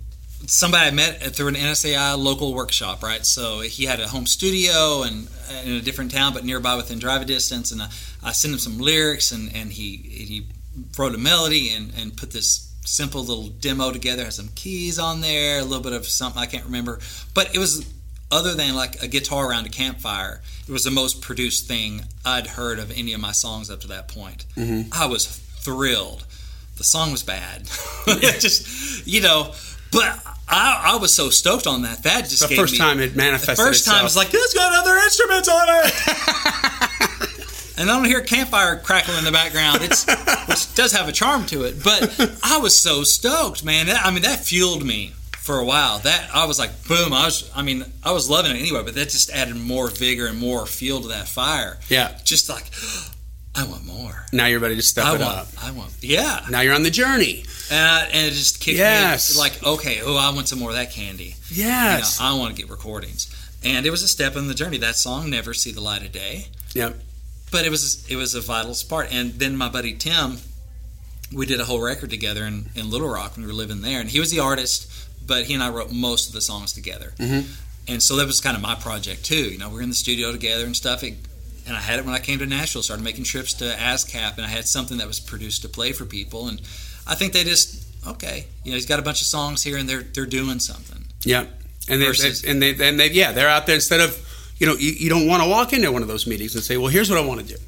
[0.48, 3.26] somebody I met through an NSAI local workshop, right?
[3.26, 7.00] So he had a home studio and uh, in a different town, but nearby within
[7.00, 7.72] driving distance.
[7.72, 7.90] And I,
[8.24, 10.48] I sent him some lyrics, and, and he he
[10.98, 14.24] wrote a melody and, and put this simple little demo together.
[14.24, 17.00] Had some keys on there, a little bit of something I can't remember,
[17.34, 17.86] but it was
[18.32, 20.42] other than like a guitar around a campfire.
[20.68, 23.88] It was the most produced thing I'd heard of any of my songs up to
[23.88, 24.46] that point.
[24.56, 24.90] Mm-hmm.
[24.94, 26.26] I was thrilled.
[26.78, 27.66] The song was bad,
[28.08, 29.54] just you know,
[29.92, 32.04] but I, I was so stoked on that.
[32.04, 34.26] That just the first me, time it the manifested first time itself.
[34.26, 35.94] it's like it's got other instruments on it.
[37.80, 39.80] and I don't hear campfire crackling in the background.
[39.82, 40.06] It's
[40.48, 41.84] which does have a charm to it.
[41.84, 43.88] But I was so stoked, man.
[43.88, 46.00] That, I mean, that fueled me for a while.
[46.00, 47.14] That I was like, boom.
[47.14, 47.50] I was.
[47.56, 48.82] I mean, I was loving it anyway.
[48.84, 51.78] But that just added more vigor and more fuel to that fire.
[51.90, 52.18] yeah.
[52.24, 52.70] Just like,
[53.56, 54.26] I want more.
[54.32, 55.38] Now you're ready to step I it want.
[55.38, 55.48] up.
[55.62, 55.92] I want.
[56.02, 56.46] Yeah.
[56.50, 57.44] Now you're on the journey.
[57.72, 59.34] And, I, and it just kicked Yes.
[59.36, 61.36] me like, okay, oh, I want some more of that candy.
[61.52, 62.20] Yes.
[62.20, 63.36] You know, I want to get recordings.
[63.64, 64.78] And it was a step in the journey.
[64.78, 66.96] That song never see the light of day, yep.
[67.52, 69.12] but it was it was a vital part.
[69.12, 70.38] And then my buddy Tim,
[71.34, 74.00] we did a whole record together in, in Little Rock when we were living there,
[74.00, 74.90] and he was the artist,
[75.28, 77.14] but he and I wrote most of the songs together.
[77.20, 77.48] Mhm.
[77.90, 79.50] And so that was kind of my project too.
[79.52, 81.04] You know, we we're in the studio together and stuff.
[81.04, 81.16] It,
[81.70, 82.84] and I had it when I came to Nashville.
[82.84, 86.04] Started making trips to ASCAP, and I had something that was produced to play for
[86.04, 86.48] people.
[86.48, 86.60] And
[87.08, 89.88] I think they just okay, you know, he's got a bunch of songs here, and
[89.88, 91.06] they're they're doing something.
[91.24, 91.48] Yep.
[91.88, 94.18] And they, Versus- they and they and they yeah they're out there instead of
[94.58, 96.78] you know you, you don't want to walk into one of those meetings and say
[96.78, 97.62] well here's what I want to do.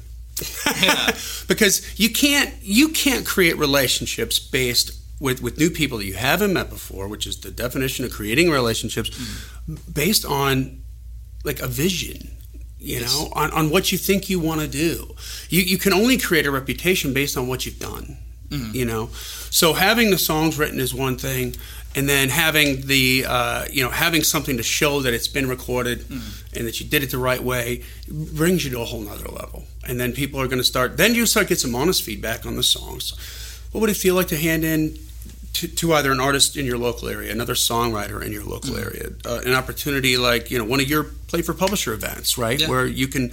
[0.82, 1.16] Yeah.
[1.48, 6.52] because you can't you can't create relationships based with, with new people that you haven't
[6.52, 9.92] met before, which is the definition of creating relationships mm-hmm.
[9.92, 10.82] based on
[11.44, 12.30] like a vision,
[12.82, 15.14] you know, on, on what you think you want to do.
[15.48, 18.16] You, you can only create a reputation based on what you've done,
[18.74, 19.08] you know.
[19.50, 21.54] So having the songs written is one thing,
[21.94, 26.04] and then having the uh, you know having something to show that it's been recorded
[26.56, 29.64] and that you did it the right way brings you to a whole nother level.
[29.86, 30.96] And then people are going to start.
[30.96, 33.12] Then you start get some honest feedback on the songs.
[33.72, 34.98] What would it feel like to hand in
[35.54, 39.08] to, to either an artist in your local area, another songwriter in your local area,
[39.26, 42.68] uh, an opportunity like you know one of your play for publisher events, right, Yeah.
[42.68, 43.32] where you can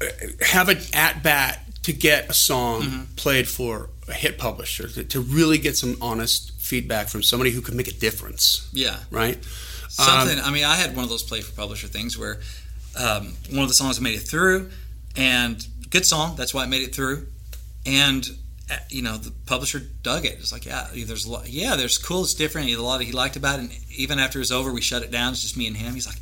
[0.00, 0.04] uh,
[0.46, 5.20] have an at bat to get a song played for a hit publisher to, to
[5.20, 8.98] really get some honest feedback from somebody who can make a difference, Yeah.
[9.10, 9.38] right?
[9.88, 10.38] Something.
[10.40, 12.38] I mean, I had one of those play for publisher things where
[12.96, 14.70] um, one of the songs made it through,
[15.16, 16.36] and good song.
[16.36, 17.26] That's why it made it through.
[17.84, 18.28] And
[18.70, 20.34] uh, you know, the publisher dug it.
[20.38, 22.22] It's like, yeah, there's a lot, yeah, there's cool.
[22.22, 22.68] It's different.
[22.68, 23.62] He A lot he liked about it.
[23.62, 25.32] And even after it was over, we shut it down.
[25.32, 25.94] It's just me and him.
[25.94, 26.18] He's like,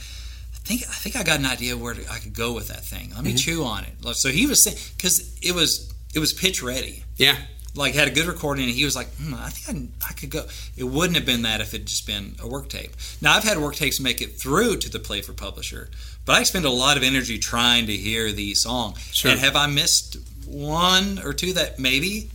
[0.67, 3.13] think I think I got an idea where I could go with that thing.
[3.15, 3.37] Let me Mm-hmm.
[3.39, 4.17] chew on it.
[4.17, 7.05] So he was saying because it was it was pitch ready.
[7.17, 7.37] Yeah.
[7.75, 10.31] Like had a good recording, and he was like, hmm, I think I, I could
[10.31, 10.47] go.
[10.79, 12.93] It wouldn't have been that if it just been a work tape.
[13.21, 15.91] Now I've had work tapes make it through to the play for publisher,
[16.25, 18.95] but I spend a lot of energy trying to hear the song.
[19.13, 19.31] Sure.
[19.31, 22.31] And have I missed one or two that maybe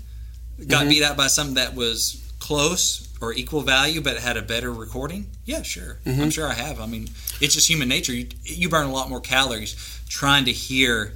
[0.67, 4.73] got beat out by something that was close or equal value, but had a better
[4.73, 5.27] recording?
[5.45, 5.99] Yeah, sure.
[6.05, 6.21] Mm-hmm.
[6.21, 6.79] I'm sure I have.
[6.79, 8.13] I mean, it's just human nature.
[8.13, 11.13] You, you burn a lot more calories trying to hear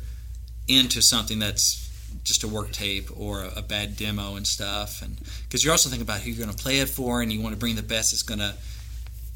[0.67, 1.81] into something that's
[2.23, 5.89] just a work tape or a, a bad demo and stuff, and because you're also
[5.89, 7.83] thinking about who you're going to play it for, and you want to bring the
[7.83, 8.55] best that's going to,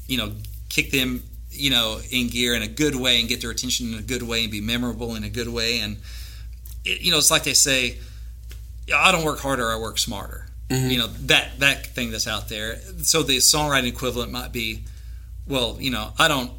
[0.06, 0.32] you know,
[0.68, 3.98] kick them, you know, in gear in a good way and get their attention in
[3.98, 5.98] a good way and be memorable in a good way, and
[6.84, 7.98] it, you know, it's like they say,
[8.92, 10.46] I don't work harder, I work smarter.
[10.70, 10.90] Mm-hmm.
[10.90, 12.76] You know that that thing that's out there.
[13.02, 14.84] So the songwriting equivalent might be,
[15.46, 16.52] well, you know, I don't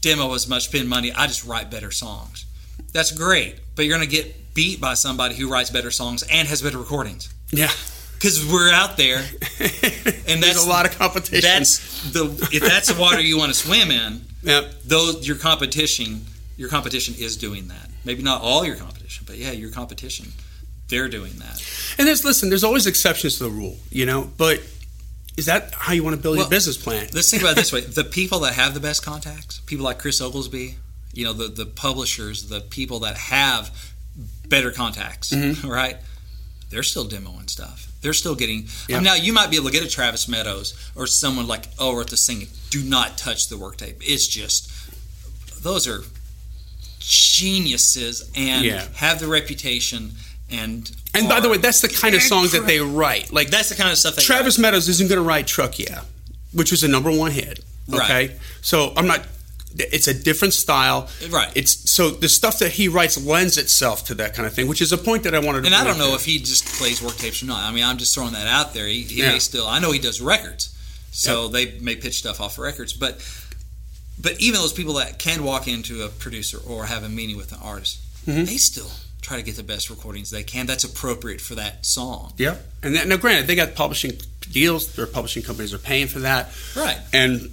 [0.00, 1.12] demo as much, spend money.
[1.12, 2.46] I just write better songs.
[2.92, 6.46] That's great, but you're going to get beat by somebody who writes better songs and
[6.48, 7.70] has better recordings Yeah.
[8.14, 9.18] because we're out there,
[9.58, 11.40] and that's There's a lot of competition.
[11.42, 14.22] That's the if that's the water you want to swim in.
[14.42, 14.82] Yep.
[14.84, 17.88] Those your competition, your competition is doing that.
[18.04, 20.32] Maybe not all your competition, but yeah, your competition,
[20.92, 21.60] they're doing that.
[21.98, 24.30] And there's listen, there's always exceptions to the rule, you know.
[24.36, 24.60] But
[25.36, 27.08] is that how you want to build Well, your business plan?
[27.12, 29.98] Let's think about it this way: the people that have the best contacts, people like
[29.98, 30.76] Chris Oglesby,
[31.12, 33.70] you know, the the publishers, the people that have
[34.48, 35.68] better contacts, Mm-hmm.
[35.80, 35.96] right?
[36.70, 37.88] They're still demoing stuff.
[38.00, 38.66] They're still getting.
[38.88, 39.00] Yeah.
[39.00, 42.04] now you might be able to get a Travis Meadows or someone like oh, or
[42.04, 42.48] to sing.
[42.70, 43.96] Do not touch the work tape.
[44.00, 44.70] It's just
[45.62, 46.02] those are
[46.98, 48.86] geniuses and Yeah.
[48.96, 50.12] have the reputation
[50.52, 50.90] and.
[51.14, 53.32] And by the way, that's the kind of songs that they write.
[53.32, 56.02] Like that's the kind of stuff they Travis Meadows isn't going to write Truck Yeah,
[56.54, 57.60] which was a number one hit.
[57.92, 58.32] Okay, Right.
[58.62, 59.26] so I'm not.
[59.74, 61.08] It's a different style.
[61.30, 61.50] Right.
[61.54, 64.80] It's so the stuff that he writes lends itself to that kind of thing, which
[64.82, 65.66] is a point that I wanted to.
[65.66, 66.16] And I don't know there.
[66.16, 67.62] if he just plays work tapes or not.
[67.62, 68.86] I mean, I'm just throwing that out there.
[68.86, 69.32] He, he Yeah.
[69.32, 69.66] may still.
[69.66, 70.74] I know he does records,
[71.10, 72.92] so they may pitch stuff off of records.
[72.92, 73.20] But
[74.20, 77.52] but even those people that can walk into a producer or have a meeting with
[77.52, 78.44] an artist, Mm-hmm.
[78.44, 78.90] they still
[79.22, 80.66] try to get the best recordings they can.
[80.66, 82.34] That's appropriate for that song.
[82.36, 84.12] Yeah, and that, now granted, they got publishing
[84.50, 84.94] deals.
[84.94, 86.98] Their publishing companies are paying for that, Right.
[87.12, 87.52] and.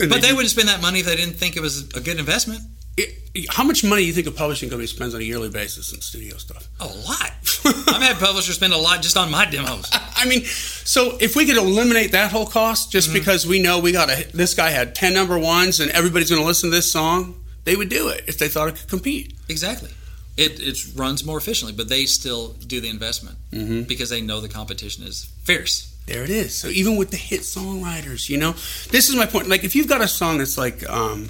[0.00, 2.18] and But they wouldn't spend that money if they didn't think it was a good
[2.18, 2.60] investment.
[2.96, 5.92] it- how much money do you think a publishing company spends on a yearly basis
[5.94, 6.68] in studio stuff?
[6.80, 7.32] A lot.
[7.64, 9.88] I've had publishers spend a lot just on my demos.
[10.16, 13.18] I mean, so if we could eliminate that whole cost just Mm-hmm.
[13.18, 16.42] because we know we got a this guy had ten number ones and everybody's going
[16.42, 19.32] to listen to this song, they would do it if they thought it could compete.
[19.48, 19.88] Exactly.
[20.36, 23.82] It, it runs more efficiently, but they still do the investment Mm-hmm.
[23.82, 25.94] because they know the competition is fierce.
[26.06, 26.56] There it is.
[26.56, 28.52] So even with the hit songwriters, you know,
[28.90, 29.48] this is my point.
[29.48, 31.28] Like if you've got a song that's like um,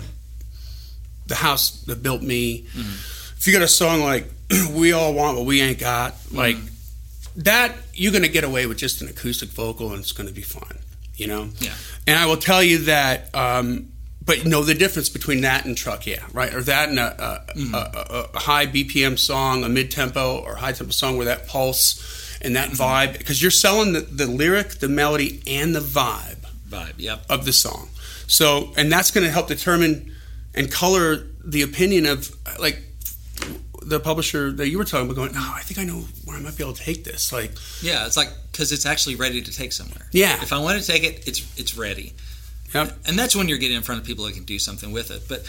[1.27, 3.37] "The House That Built Me," Mm-hmm.
[3.39, 4.27] if you got a song like
[4.73, 7.41] "We All Want What We Ain't Got," like Mm-hmm.
[7.43, 10.35] that, you're going to get away with just an acoustic vocal and it's going to
[10.35, 10.79] be fun,
[11.17, 11.49] you know.
[11.59, 11.75] Yeah.
[12.07, 13.35] And I will tell you that.
[13.35, 13.89] Um,
[14.25, 17.25] but you know the difference between that and truck, yeah, right, or that and a,
[17.25, 17.75] a, Mm-hmm.
[17.75, 22.39] a, a, high BPM song, a mid tempo or high tempo song where that pulse
[22.41, 22.83] and that Mm-hmm.
[22.83, 26.95] vibe, because you're selling the, the lyric, the melody, and the vibe Vibe.
[26.99, 27.25] Yep.
[27.29, 27.89] of the song.
[28.27, 30.13] So, and that's going to help determine
[30.55, 32.81] and color the opinion of like
[33.83, 35.17] the publisher that you were talking about.
[35.17, 37.33] Going, oh, I think I know where I might be able to take this.
[37.33, 37.51] Like,
[37.83, 40.07] Yeah, it's like because it's actually ready to take somewhere.
[40.13, 40.41] Yeah.
[40.43, 42.13] If I want to take it, it's it's ready,
[42.75, 45.11] yep, and that's when you're getting in front of people that can do something with
[45.11, 45.23] it.
[45.29, 45.41] But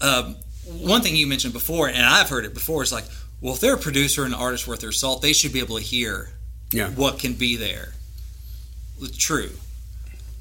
[0.00, 3.04] um, one thing you mentioned before, and I've heard it before, is like,
[3.40, 5.76] well, if they're a producer and an artist worth their salt, they should be able
[5.78, 6.30] to hear
[6.72, 6.90] Yeah.
[6.90, 7.94] what can be there.
[9.18, 9.50] True.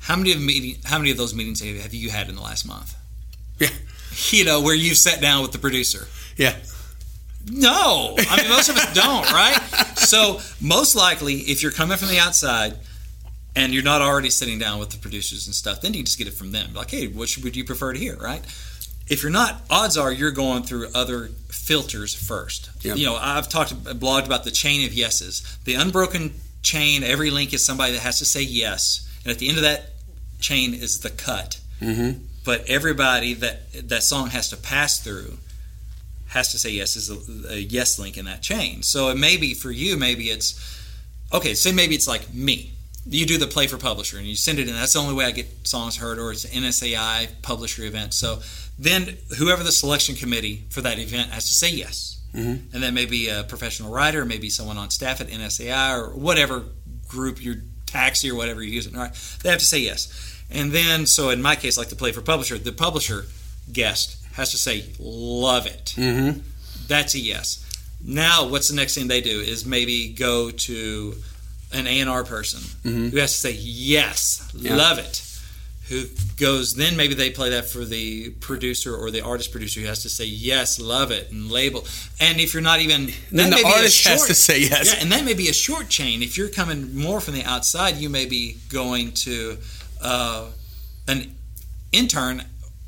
[0.02, 0.82] How many of meeting?
[0.86, 2.96] How many of those meetings have have you had in the last month?
[3.60, 3.70] Yeah.
[4.30, 6.08] You know, where you've sat down with the producer.
[6.38, 6.56] yeah,
[7.50, 9.58] No, I mean most of us don't, right?
[9.98, 12.78] So most likely, if you're coming from the outside
[13.56, 16.28] and you're not already sitting down with the producers and stuff, then you just get
[16.28, 16.74] it from them.
[16.74, 18.42] Like, hey, what should, would you prefer to hear, right?
[19.08, 22.70] If you're not, odds are you're going through other filters first.
[22.82, 22.98] Yep.
[22.98, 25.58] You know, I've talked, blogged about the chain of yeses.
[25.66, 29.50] The unbroken chain, every link is somebody that has to say yes, and at the
[29.50, 29.90] end of that
[30.40, 31.60] chain is the cut.
[31.82, 32.24] mm-hmm.
[32.44, 35.38] But everybody that that song has to pass through
[36.30, 38.82] has to say yes is a, a yes link in that chain.
[38.82, 40.56] So it may be for you, maybe it's
[41.32, 41.54] okay.
[41.54, 42.72] Say maybe it's like me.
[43.06, 44.76] You do the play for publisher and you send it in.
[44.76, 48.14] That's the only way I get songs heard, or it's an NSAI publisher event.
[48.14, 48.40] So
[48.78, 52.20] then whoever the selection committee for that event has to say yes.
[52.74, 56.64] and then maybe a professional writer, maybe someone on staff at NSAI or whatever
[57.08, 58.96] group your taxi or whatever you're using.
[58.96, 61.96] All right, they have to say yes, and then so in my case, like the
[61.96, 63.26] play for publisher, the publisher
[63.72, 65.94] guest has to say love it.
[65.98, 66.40] Mm-hmm.
[66.88, 67.68] That's a yes.
[68.04, 71.16] Now, what's the next thing they do is maybe go to
[71.74, 74.76] an A&R person who has to say yes, Yeah.
[74.76, 75.22] love it.
[75.90, 76.06] Who
[76.38, 80.02] goes then maybe they play that for the producer or the artist producer who has
[80.04, 81.86] to say yes, love it, and label.
[82.20, 84.60] And if you're not even Then the may be a artist has short- to say
[84.62, 84.86] yes.
[84.94, 86.24] Yeah, and that may be a short chain.
[86.24, 89.58] If you're coming more from the outside, you may be going to
[90.02, 90.46] uh,
[91.10, 91.36] an
[91.92, 92.46] intern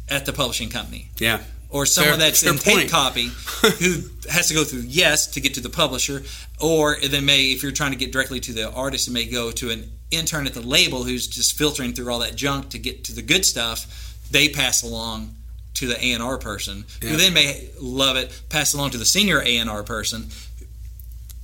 [0.08, 1.42] at the publishing company Yeah.
[1.74, 2.90] Or someone Fair- that's fair in tape point.
[2.92, 3.24] copy
[3.80, 6.24] who has to go through yes to get to the publisher,
[6.62, 9.52] or they may, if you're trying to get directly to the artist, it may go
[9.52, 13.04] to an intern at the label who's just filtering through all that junk to get
[13.06, 14.16] to the good stuff.
[14.32, 15.36] They pass along
[15.76, 17.10] to the A and R person, Yeah.
[17.10, 20.28] who then may love it, pass along to the senior A and R person.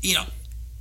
[0.01, 0.25] You know.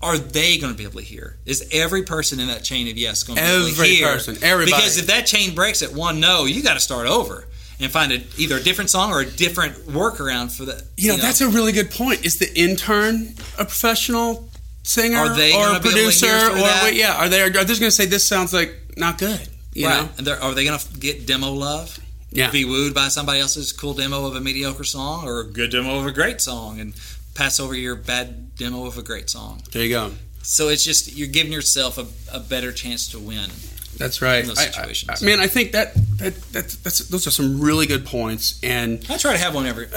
[0.01, 1.39] Are they going to be able to hear?
[1.45, 4.07] Is every person in that chain of yes going to be able to Every hear?
[4.07, 4.77] person, everybody.
[4.77, 7.48] Because if that chain breaks at one no, you got to start over
[7.81, 10.85] and find a, either a different song or a different workaround for the.
[10.97, 12.25] You know, that's a really good point.
[12.25, 14.49] Is the intern a professional
[14.83, 16.85] singer Are they or a be able to producer or that?
[16.85, 17.17] wait, yeah?
[17.17, 19.49] Are they are they just going to say this sounds like not good?
[19.75, 20.03] You right.
[20.03, 20.09] know?
[20.19, 21.99] And they're- are they going to get demo love?
[22.31, 22.51] Yeah.
[22.51, 25.99] Be wooed by somebody else's cool demo of a mediocre song or a good demo
[25.99, 26.95] of a great song and
[27.35, 29.63] pass over your bad demo of a great song.
[29.73, 30.13] There you go.
[30.43, 33.51] So it's just you're giving yourself a, a better chance to win.
[33.99, 34.43] That's right.
[34.43, 37.61] In those I- I- I, man, I think that, that that that's those are some
[37.61, 38.59] really good points.
[38.63, 39.87] And I try to have one every.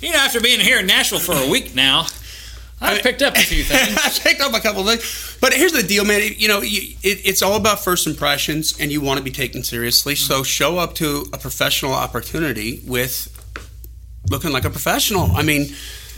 [0.00, 2.06] you know, after being here in Nashville for a week now,
[2.80, 3.96] I've picked up a few things.
[3.98, 5.36] I picked up a couple of things.
[5.40, 6.22] But here's the deal, man.
[6.36, 9.62] You know, you, it, it's all about first impressions, and you want to be taken
[9.62, 10.14] seriously.
[10.14, 10.32] Mm-hmm.
[10.32, 13.28] So show up to a professional opportunity with
[14.30, 15.30] looking like a professional.
[15.32, 15.68] I mean,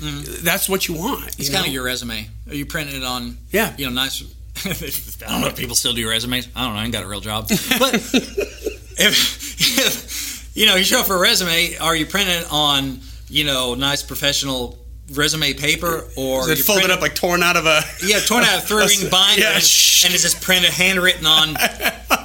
[0.01, 1.21] that's what you want.
[1.21, 1.29] Mm-hmm.
[1.29, 1.68] It's you kind know?
[1.68, 2.29] of your resume.
[2.49, 3.38] Are you printing it on?
[3.51, 3.75] Yeah.
[3.77, 4.23] You know, nice.
[5.27, 6.48] I don't know if people still do resumes.
[6.55, 6.81] I don't know.
[6.81, 7.48] I ain't got a real job.
[7.48, 12.46] But if, if you know, you show up for a resume, are you printing it
[12.51, 14.79] on you know nice professional
[15.14, 17.81] resume paper or Is it folded print up like torn out of a?
[18.05, 20.05] Yeah, torn out of three ring binder, Yeah, and, shh.
[20.05, 21.55] and it's just printed, handwritten on.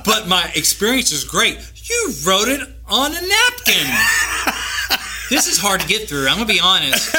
[0.05, 1.57] But my experience is great.
[1.83, 3.87] You wrote it on a napkin.
[5.29, 6.27] This is hard to get through.
[6.27, 7.15] I'm gonna be honest.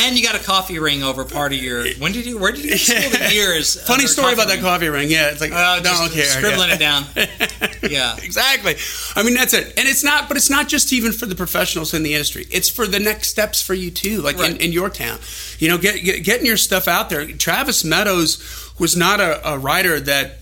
[0.00, 1.86] And you got a coffee ring over part of your.
[1.94, 2.38] When did you?
[2.38, 3.10] Where did you school?
[3.10, 3.80] The years.
[3.86, 5.10] Funny story about that coffee ring.
[5.10, 6.24] Yeah, it's like Uh, don't care.
[6.24, 6.74] scribbling yeah.
[6.74, 7.04] it down.
[7.90, 8.16] Yeah.
[8.22, 8.74] exactly.
[9.14, 9.66] I mean, that's it.
[9.78, 12.46] And it's not, but it's not just even for the professionals in the industry.
[12.50, 15.18] It's for the next steps for you too, like in, in your town.
[15.58, 17.26] You know, get, get, getting your stuff out there.
[17.26, 20.38] Travis Meadows was not a, a writer that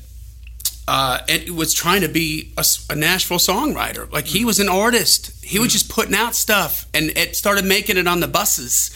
[0.88, 4.11] uh, it was trying to be a Nashville songwriter.
[4.12, 4.46] Like he mm.
[4.46, 5.44] was an artist.
[5.44, 5.72] He was mm.
[5.72, 8.90] just putting out stuff, and it started making it on the buses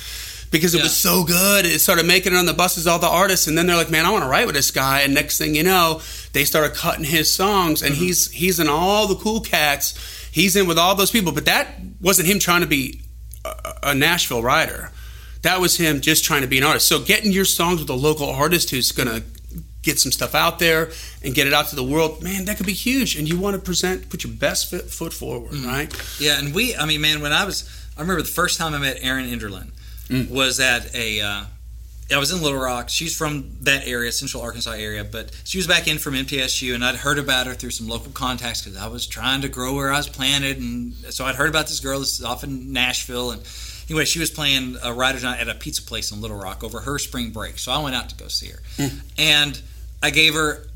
[0.51, 0.85] because it Yeah.
[0.85, 1.67] was so good.
[1.67, 4.07] It started making it on the buses, all the artists, and then they're like, "Man,
[4.07, 6.01] I want to write with this guy." And next thing you know,
[6.33, 8.05] they started cutting his songs, and mm-hmm.
[8.05, 9.95] he's he's in all the cool cats.
[10.31, 13.03] He's in with all those people, but that wasn't him trying to be
[13.45, 14.93] a, a Nashville writer.
[15.43, 16.87] That was him just trying to be an artist.
[16.87, 19.23] So getting your songs with a local artist who's gonna
[19.83, 20.91] get some stuff out there
[21.23, 23.17] and get it out to the world, man, that could be huge.
[23.17, 25.67] And you want to present, put your best fit, foot forward, mm-hmm.
[25.67, 26.21] right?
[26.21, 28.79] Yeah, and we, I mean, man, when I was, I remember the first time I
[28.79, 29.71] met Erin Enderlin
[30.09, 30.31] mm.
[30.31, 31.45] was at a, uh,
[32.13, 32.89] I was in Little Rock.
[32.89, 36.85] She's from that area, Central Arkansas area, but she was back in from MTSU, and
[36.85, 39.93] I'd heard about her through some local contacts because I was trying to grow where
[39.93, 43.43] I was planted, and so I'd heard about this girl that's off in Nashville, and
[43.89, 46.81] anyway, she was playing a writer's night at a pizza place in Little Rock over
[46.81, 48.99] her spring break, so I went out to go see her, hmm.
[49.17, 49.63] and
[50.03, 50.67] I gave her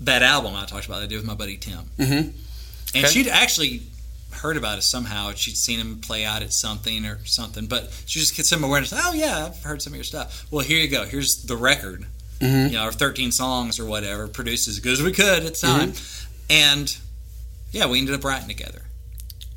[0.00, 1.78] that album I talked about that I did with my buddy Tim.
[1.98, 2.12] Mm-hmm.
[2.14, 3.06] And Okay.
[3.08, 3.82] she'd actually
[4.30, 5.32] heard about it somehow.
[5.32, 8.92] She'd seen him play out at something or something, but she just gets some awareness.
[8.94, 10.46] Oh yeah, I've heard some of your stuff.
[10.50, 11.04] Well, here you go.
[11.04, 12.06] Here's the record.
[12.40, 12.66] Mhm.
[12.70, 15.60] You know, our 13 songs or whatever, produced as good as we could at the
[15.60, 15.94] time,
[16.50, 16.94] and
[17.72, 18.82] yeah, we ended up writing together.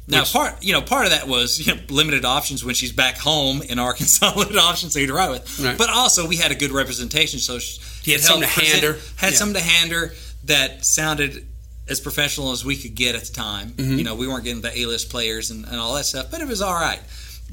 [0.10, 2.92] Now, Which- part you know, part of that was you know limited options when she's
[2.92, 5.60] back home in Arkansas, limited options she to ride with.
[5.60, 5.78] Right.
[5.78, 7.80] But also, we had a good representation, so she
[8.12, 8.98] You had helped to hand her.
[9.18, 9.38] Had Yeah.
[9.38, 10.14] something to hand her
[10.46, 11.46] that sounded
[11.88, 13.70] as professional as we could get at the time.
[13.72, 13.98] Mm-hmm.
[13.98, 16.48] You know, we weren't getting the A-list players and, and all that stuff, but it
[16.48, 17.00] was all right.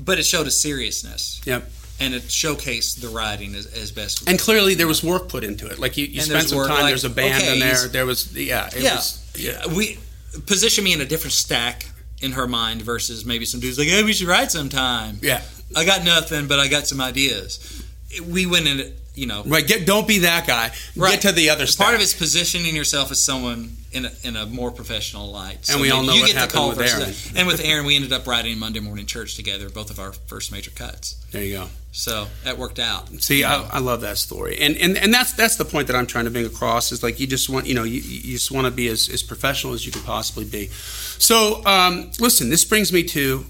[0.02, 1.70] But it showed a seriousness, Yep.
[2.00, 4.28] and it showcased the riding as, as best.
[4.28, 5.78] And clearly there was work put into it.
[5.78, 6.80] Like you, you spent some work, time.
[6.82, 7.88] like, there's a band okay, in there.
[7.88, 9.98] There was, yeah, it yeah, was, yeah, we
[10.44, 11.86] position me in a different stack
[12.20, 15.18] in her mind versus maybe some dudes like, hey, we should write sometime.
[15.22, 15.42] yeah.
[15.74, 17.82] I got nothing, but I got some ideas.
[18.24, 19.66] We went in you know, Right.
[19.66, 20.70] Get don't be that guy.
[20.94, 21.12] Right.
[21.12, 21.82] Get to the other side.
[21.82, 25.68] part of it's positioning yourself as someone in a, in a more professional light.
[25.70, 27.14] And we all know you what get the happened call with Erin.
[27.34, 30.52] And with Erin, we ended up writing Monday Morning Church together, both of our first
[30.52, 31.14] major cuts.
[31.32, 31.68] There you go.
[31.92, 33.08] So that worked out.
[33.22, 36.06] See, I, I love that story, and, and and that's that's the point that I'm
[36.06, 38.66] trying to bring across is like you just want you know you, you just want
[38.66, 40.66] to be as, as professional as you can possibly be.
[40.66, 43.46] So um, listen, this brings me to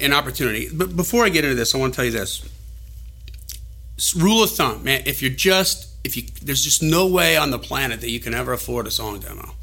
[0.00, 0.70] an opportunity.
[0.72, 2.48] But before I get into this, I want to tell you this
[4.16, 5.02] rule of thumb, man.
[5.06, 8.34] If you're just if you there's just no way on the planet that you can
[8.34, 9.54] ever afford a song demo.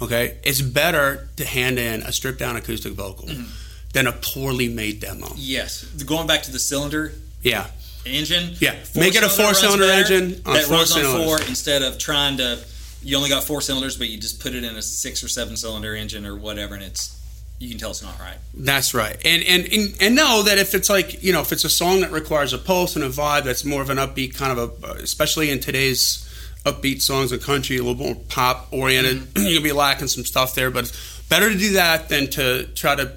[0.00, 3.44] Okay, it's better to hand in a stripped down acoustic vocal mm-hmm.
[3.92, 5.28] than a poorly made demo.
[5.36, 7.12] Yes, going back to the cylinder
[7.42, 7.66] Yeah.
[8.04, 8.56] engine.
[8.58, 10.14] Yeah, make it a four-cylinder better.
[10.14, 12.58] engine on that four runs on four instead of trying to.
[13.04, 15.56] You only got four cylinders, but you just put it in a six or seven
[15.56, 17.16] cylinder engine or whatever, and it's
[17.62, 18.36] you can tell it's not right.
[18.54, 21.64] That's right, and, and and and know that if it's like you know if it's
[21.64, 24.58] a song that requires a pulse and a vibe that's more of an upbeat kind
[24.58, 26.28] of a, especially in today's
[26.64, 29.46] upbeat songs and country, a little more pop oriented, mm-hmm.
[29.48, 30.70] you'll be lacking some stuff there.
[30.70, 33.12] But it's better to do that than to try to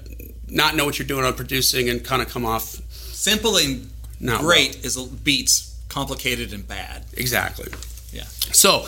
[0.48, 2.80] not know what you're doing on producing and kind of come off
[3.26, 3.90] Simple and
[4.20, 7.04] not great is beats complicated and bad.
[7.14, 7.72] Exactly.
[8.12, 8.22] Yeah.
[8.52, 8.86] So,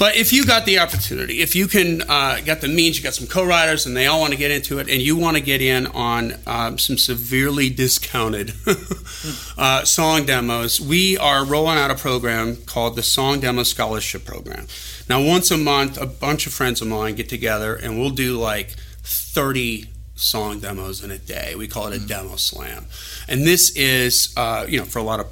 [0.00, 3.12] but if you got the opportunity, if you can uh, got the means, you got
[3.12, 5.60] some co-writers, and they all want to get into it, and you want to get
[5.60, 8.54] in on um, some severely discounted
[9.58, 14.66] uh, song demos, we are rolling out a program called the Song Demo Scholarship Program.
[15.06, 18.38] Now, once a month, a bunch of friends of mine get together, and we'll do
[18.38, 18.70] like
[19.02, 21.54] thirty song demos in a day.
[21.54, 22.86] We call it a demo slam,
[23.28, 25.26] and this is uh, you know for a lot of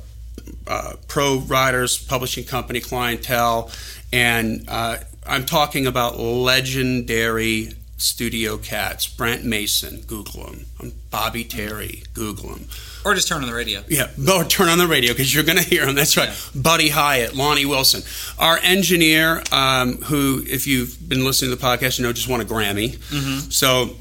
[0.67, 3.71] uh, pro writers, publishing company clientele,
[4.13, 9.07] and uh, I'm talking about legendary studio cats.
[9.07, 10.93] Brent Mason, Google him.
[11.11, 12.67] Bobby Terry, Google him.
[13.05, 13.83] Or just turn on the radio.
[13.89, 15.95] Yeah, or turn on the radio because you're going to hear him.
[15.95, 16.31] That's right.
[16.55, 18.03] Buddy Hyatt, Lonnie Wilson.
[18.39, 22.41] Our engineer, um, who, if you've been listening to the podcast, you know, just won
[22.41, 22.99] a Grammy.
[23.53, 23.97] So,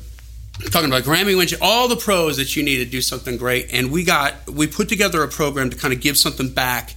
[0.72, 3.68] talking about Grammy wins, all the pros that you need to do something great.
[3.72, 6.96] And we got, we put together a program to kind of give something back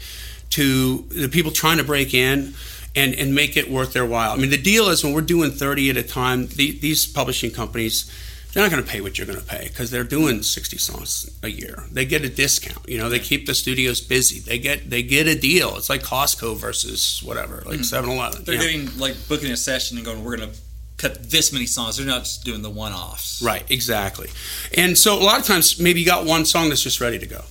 [0.50, 2.54] to the people trying to break in
[2.94, 4.32] and, and make it worth their while.
[4.32, 7.50] I mean, the deal is when we're doing 30 at a time, the, these publishing
[7.50, 8.10] companies,
[8.52, 11.30] they're not going to pay what you're going to pay because they're doing 60 songs
[11.42, 11.84] a year.
[11.92, 12.88] They get a discount.
[12.88, 14.40] You know, they keep the studios busy.
[14.40, 15.76] They get they get a deal.
[15.76, 17.82] It's like Costco versus whatever, like hmm.
[17.82, 18.44] 7-Eleven.
[18.44, 18.66] They're you know?
[18.66, 20.58] getting like booking a session and going, we're going to
[21.00, 21.96] cut this many songs.
[21.96, 23.42] They're not just doing the one offs.
[23.42, 24.28] Right, exactly.
[24.76, 27.26] And so a lot of times, maybe you got one song that's just ready to
[27.26, 27.42] go,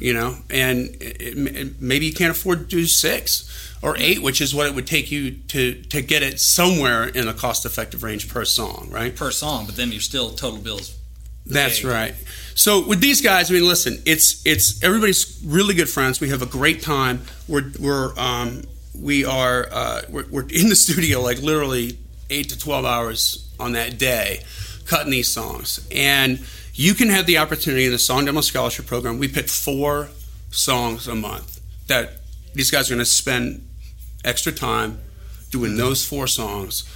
[0.00, 4.40] you know, and it, it, maybe you can't afford to do six or eight, which
[4.40, 8.02] is what it would take you to to get it somewhere in a cost effective
[8.02, 9.14] range per song, right?
[9.14, 10.96] Per song, but then you're still total bills.
[11.46, 11.90] That's big.
[11.90, 12.14] right.
[12.54, 16.20] So with these guys, I mean, listen, it's it's everybody's really good friends.
[16.20, 17.22] We have a great time.
[17.46, 18.64] We're we're um,
[19.00, 21.98] we are uh, we're, we're in the studio like literally
[22.30, 24.42] eight to twelve hours on that day,
[24.86, 26.44] cutting these songs, and
[26.78, 29.18] you can have the opportunity in the Song Demo Scholarship Program.
[29.18, 30.10] We pick four
[30.52, 32.12] songs a month that
[32.54, 33.68] these guys are going to spend
[34.24, 35.00] extra time
[35.50, 36.88] doing those four songs.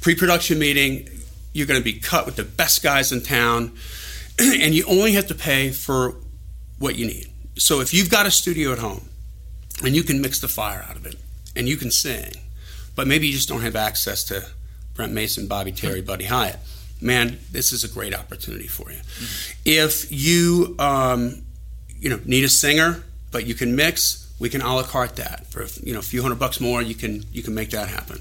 [0.00, 1.08] Pre-production meeting,
[1.52, 3.76] you're going to be cut with the best guys in town,
[4.40, 6.16] and you only have to pay for
[6.80, 7.30] what you need.
[7.56, 9.08] So if you've got a studio at home
[9.84, 11.14] and you can mix the fire out of it
[11.54, 12.32] and you can sing,
[12.96, 14.44] but maybe you just don't have access to
[14.94, 16.58] Brent Mason, Bobby Terry, Buddy Hyatt,
[17.04, 19.00] man, this is a great opportunity for you.
[19.64, 21.42] If you um,
[21.88, 25.44] you know need a singer but you can mix, we can a la carte that
[25.48, 26.80] for you know a few hundred bucks more.
[26.80, 28.20] You can you can make that happen.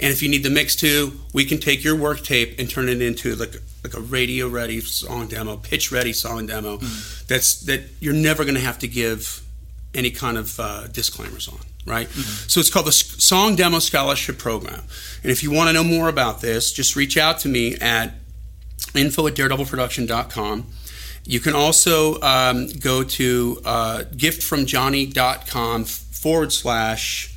[0.00, 2.88] And if you need the mix too, we can take your work tape and turn
[2.88, 3.54] it into like
[3.84, 6.78] like a radio ready song demo, pitch ready song demo.
[7.28, 9.42] That's that you're never going to have to give
[9.94, 12.08] any kind of uh, disclaimers on, right?
[12.48, 14.82] So it's called the Song Demo Scholarship Program.
[15.22, 18.12] And if you want to know more about this, just reach out to me at
[18.94, 20.66] info at daredevilproduction.com.
[21.24, 27.34] You can also um, go to uh, giftfromjohnny.com forward slash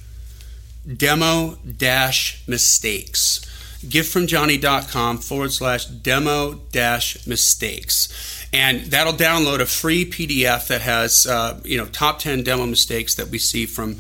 [0.88, 3.42] demo dash mistakes.
[3.86, 8.48] Giftfromjohnny.com forward slash demo dash mistakes.
[8.54, 13.16] And that'll download a free PDF that has, uh, you know, top 10 demo mistakes
[13.16, 14.00] that we see from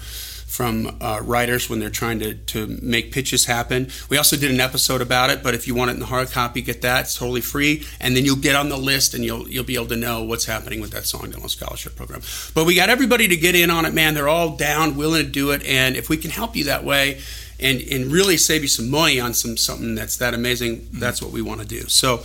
[0.51, 3.87] from uh, writers when they're trying to, to make pitches happen.
[4.09, 6.29] We also did an episode about it, but if you want it in the hard
[6.29, 7.05] copy, get that.
[7.05, 9.87] It's totally free, and then you'll get on the list and you'll you'll be able
[9.87, 12.21] to know what's happening with that song demo scholarship program.
[12.53, 14.13] But we got everybody to get in on it, man.
[14.13, 17.21] They're all down, willing to do it, and if we can help you that way.
[17.63, 20.87] And, and really save you some money on some something that's that amazing.
[20.93, 21.81] That's what we want to do.
[21.89, 22.23] So,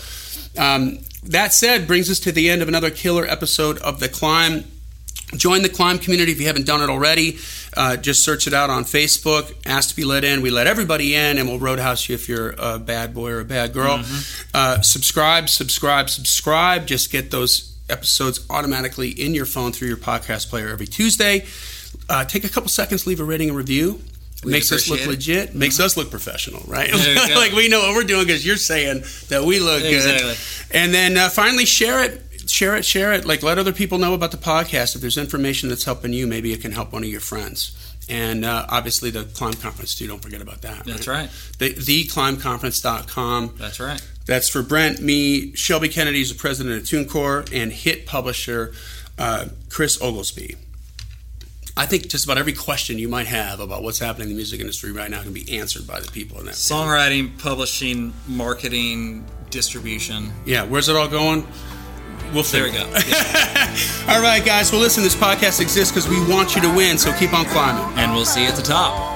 [0.57, 4.65] um, that said, brings us to the end of another killer episode of the climb.
[5.35, 7.39] Join the climb community if you haven't done it already.
[7.77, 9.53] Uh, just search it out on Facebook.
[9.67, 10.41] Ask to be let in.
[10.41, 13.45] We let everybody in, and we'll roadhouse you if you're a bad boy or a
[13.45, 13.99] bad girl.
[13.99, 14.51] Mm-hmm.
[14.55, 16.87] Uh, subscribe, subscribe, subscribe.
[16.87, 21.45] Just get those episodes automatically in your phone through your podcast player every Tuesday.
[22.09, 24.01] Uh, take a couple seconds, leave a rating and review.
[24.45, 25.51] We makes us look legit.
[25.51, 25.59] Mm-hmm.
[25.59, 26.93] Makes us look professional, right?
[27.35, 30.31] like we know what we're doing because you're saying that we look exactly.
[30.31, 30.39] good.
[30.77, 32.23] And then uh, finally, share it
[32.57, 33.27] share it, share it.
[33.27, 34.95] Like let other people know about the podcast.
[34.95, 37.73] If there's information that's helping you, maybe it can help one of your friends.
[38.09, 40.07] And uh, obviously the climb conference too.
[40.07, 40.85] Don't forget about that.
[40.85, 41.29] That's right.
[41.29, 41.31] right.
[41.59, 43.57] The theclimbconference.com.
[43.59, 44.01] That's right.
[44.25, 48.73] That's for Brent, me, Shelby Kennedy is the president of TuneCore, and hit publisher
[49.19, 50.57] uh, Chris Oglesby.
[51.77, 54.61] I think just about every question you might have about what's happening in the music
[54.61, 56.55] industry right now can be answered by the people in that.
[56.55, 60.33] Songwriting, publishing, marketing, distribution.
[60.47, 61.47] Yeah, where's it all going?
[62.33, 62.87] We'll there we go.
[63.07, 63.77] Yeah.
[64.09, 64.73] All right, guys.
[64.73, 67.99] Well, listen, this podcast exists because we want you to win, so keep on climbing.
[67.99, 69.16] And we'll see you at the top.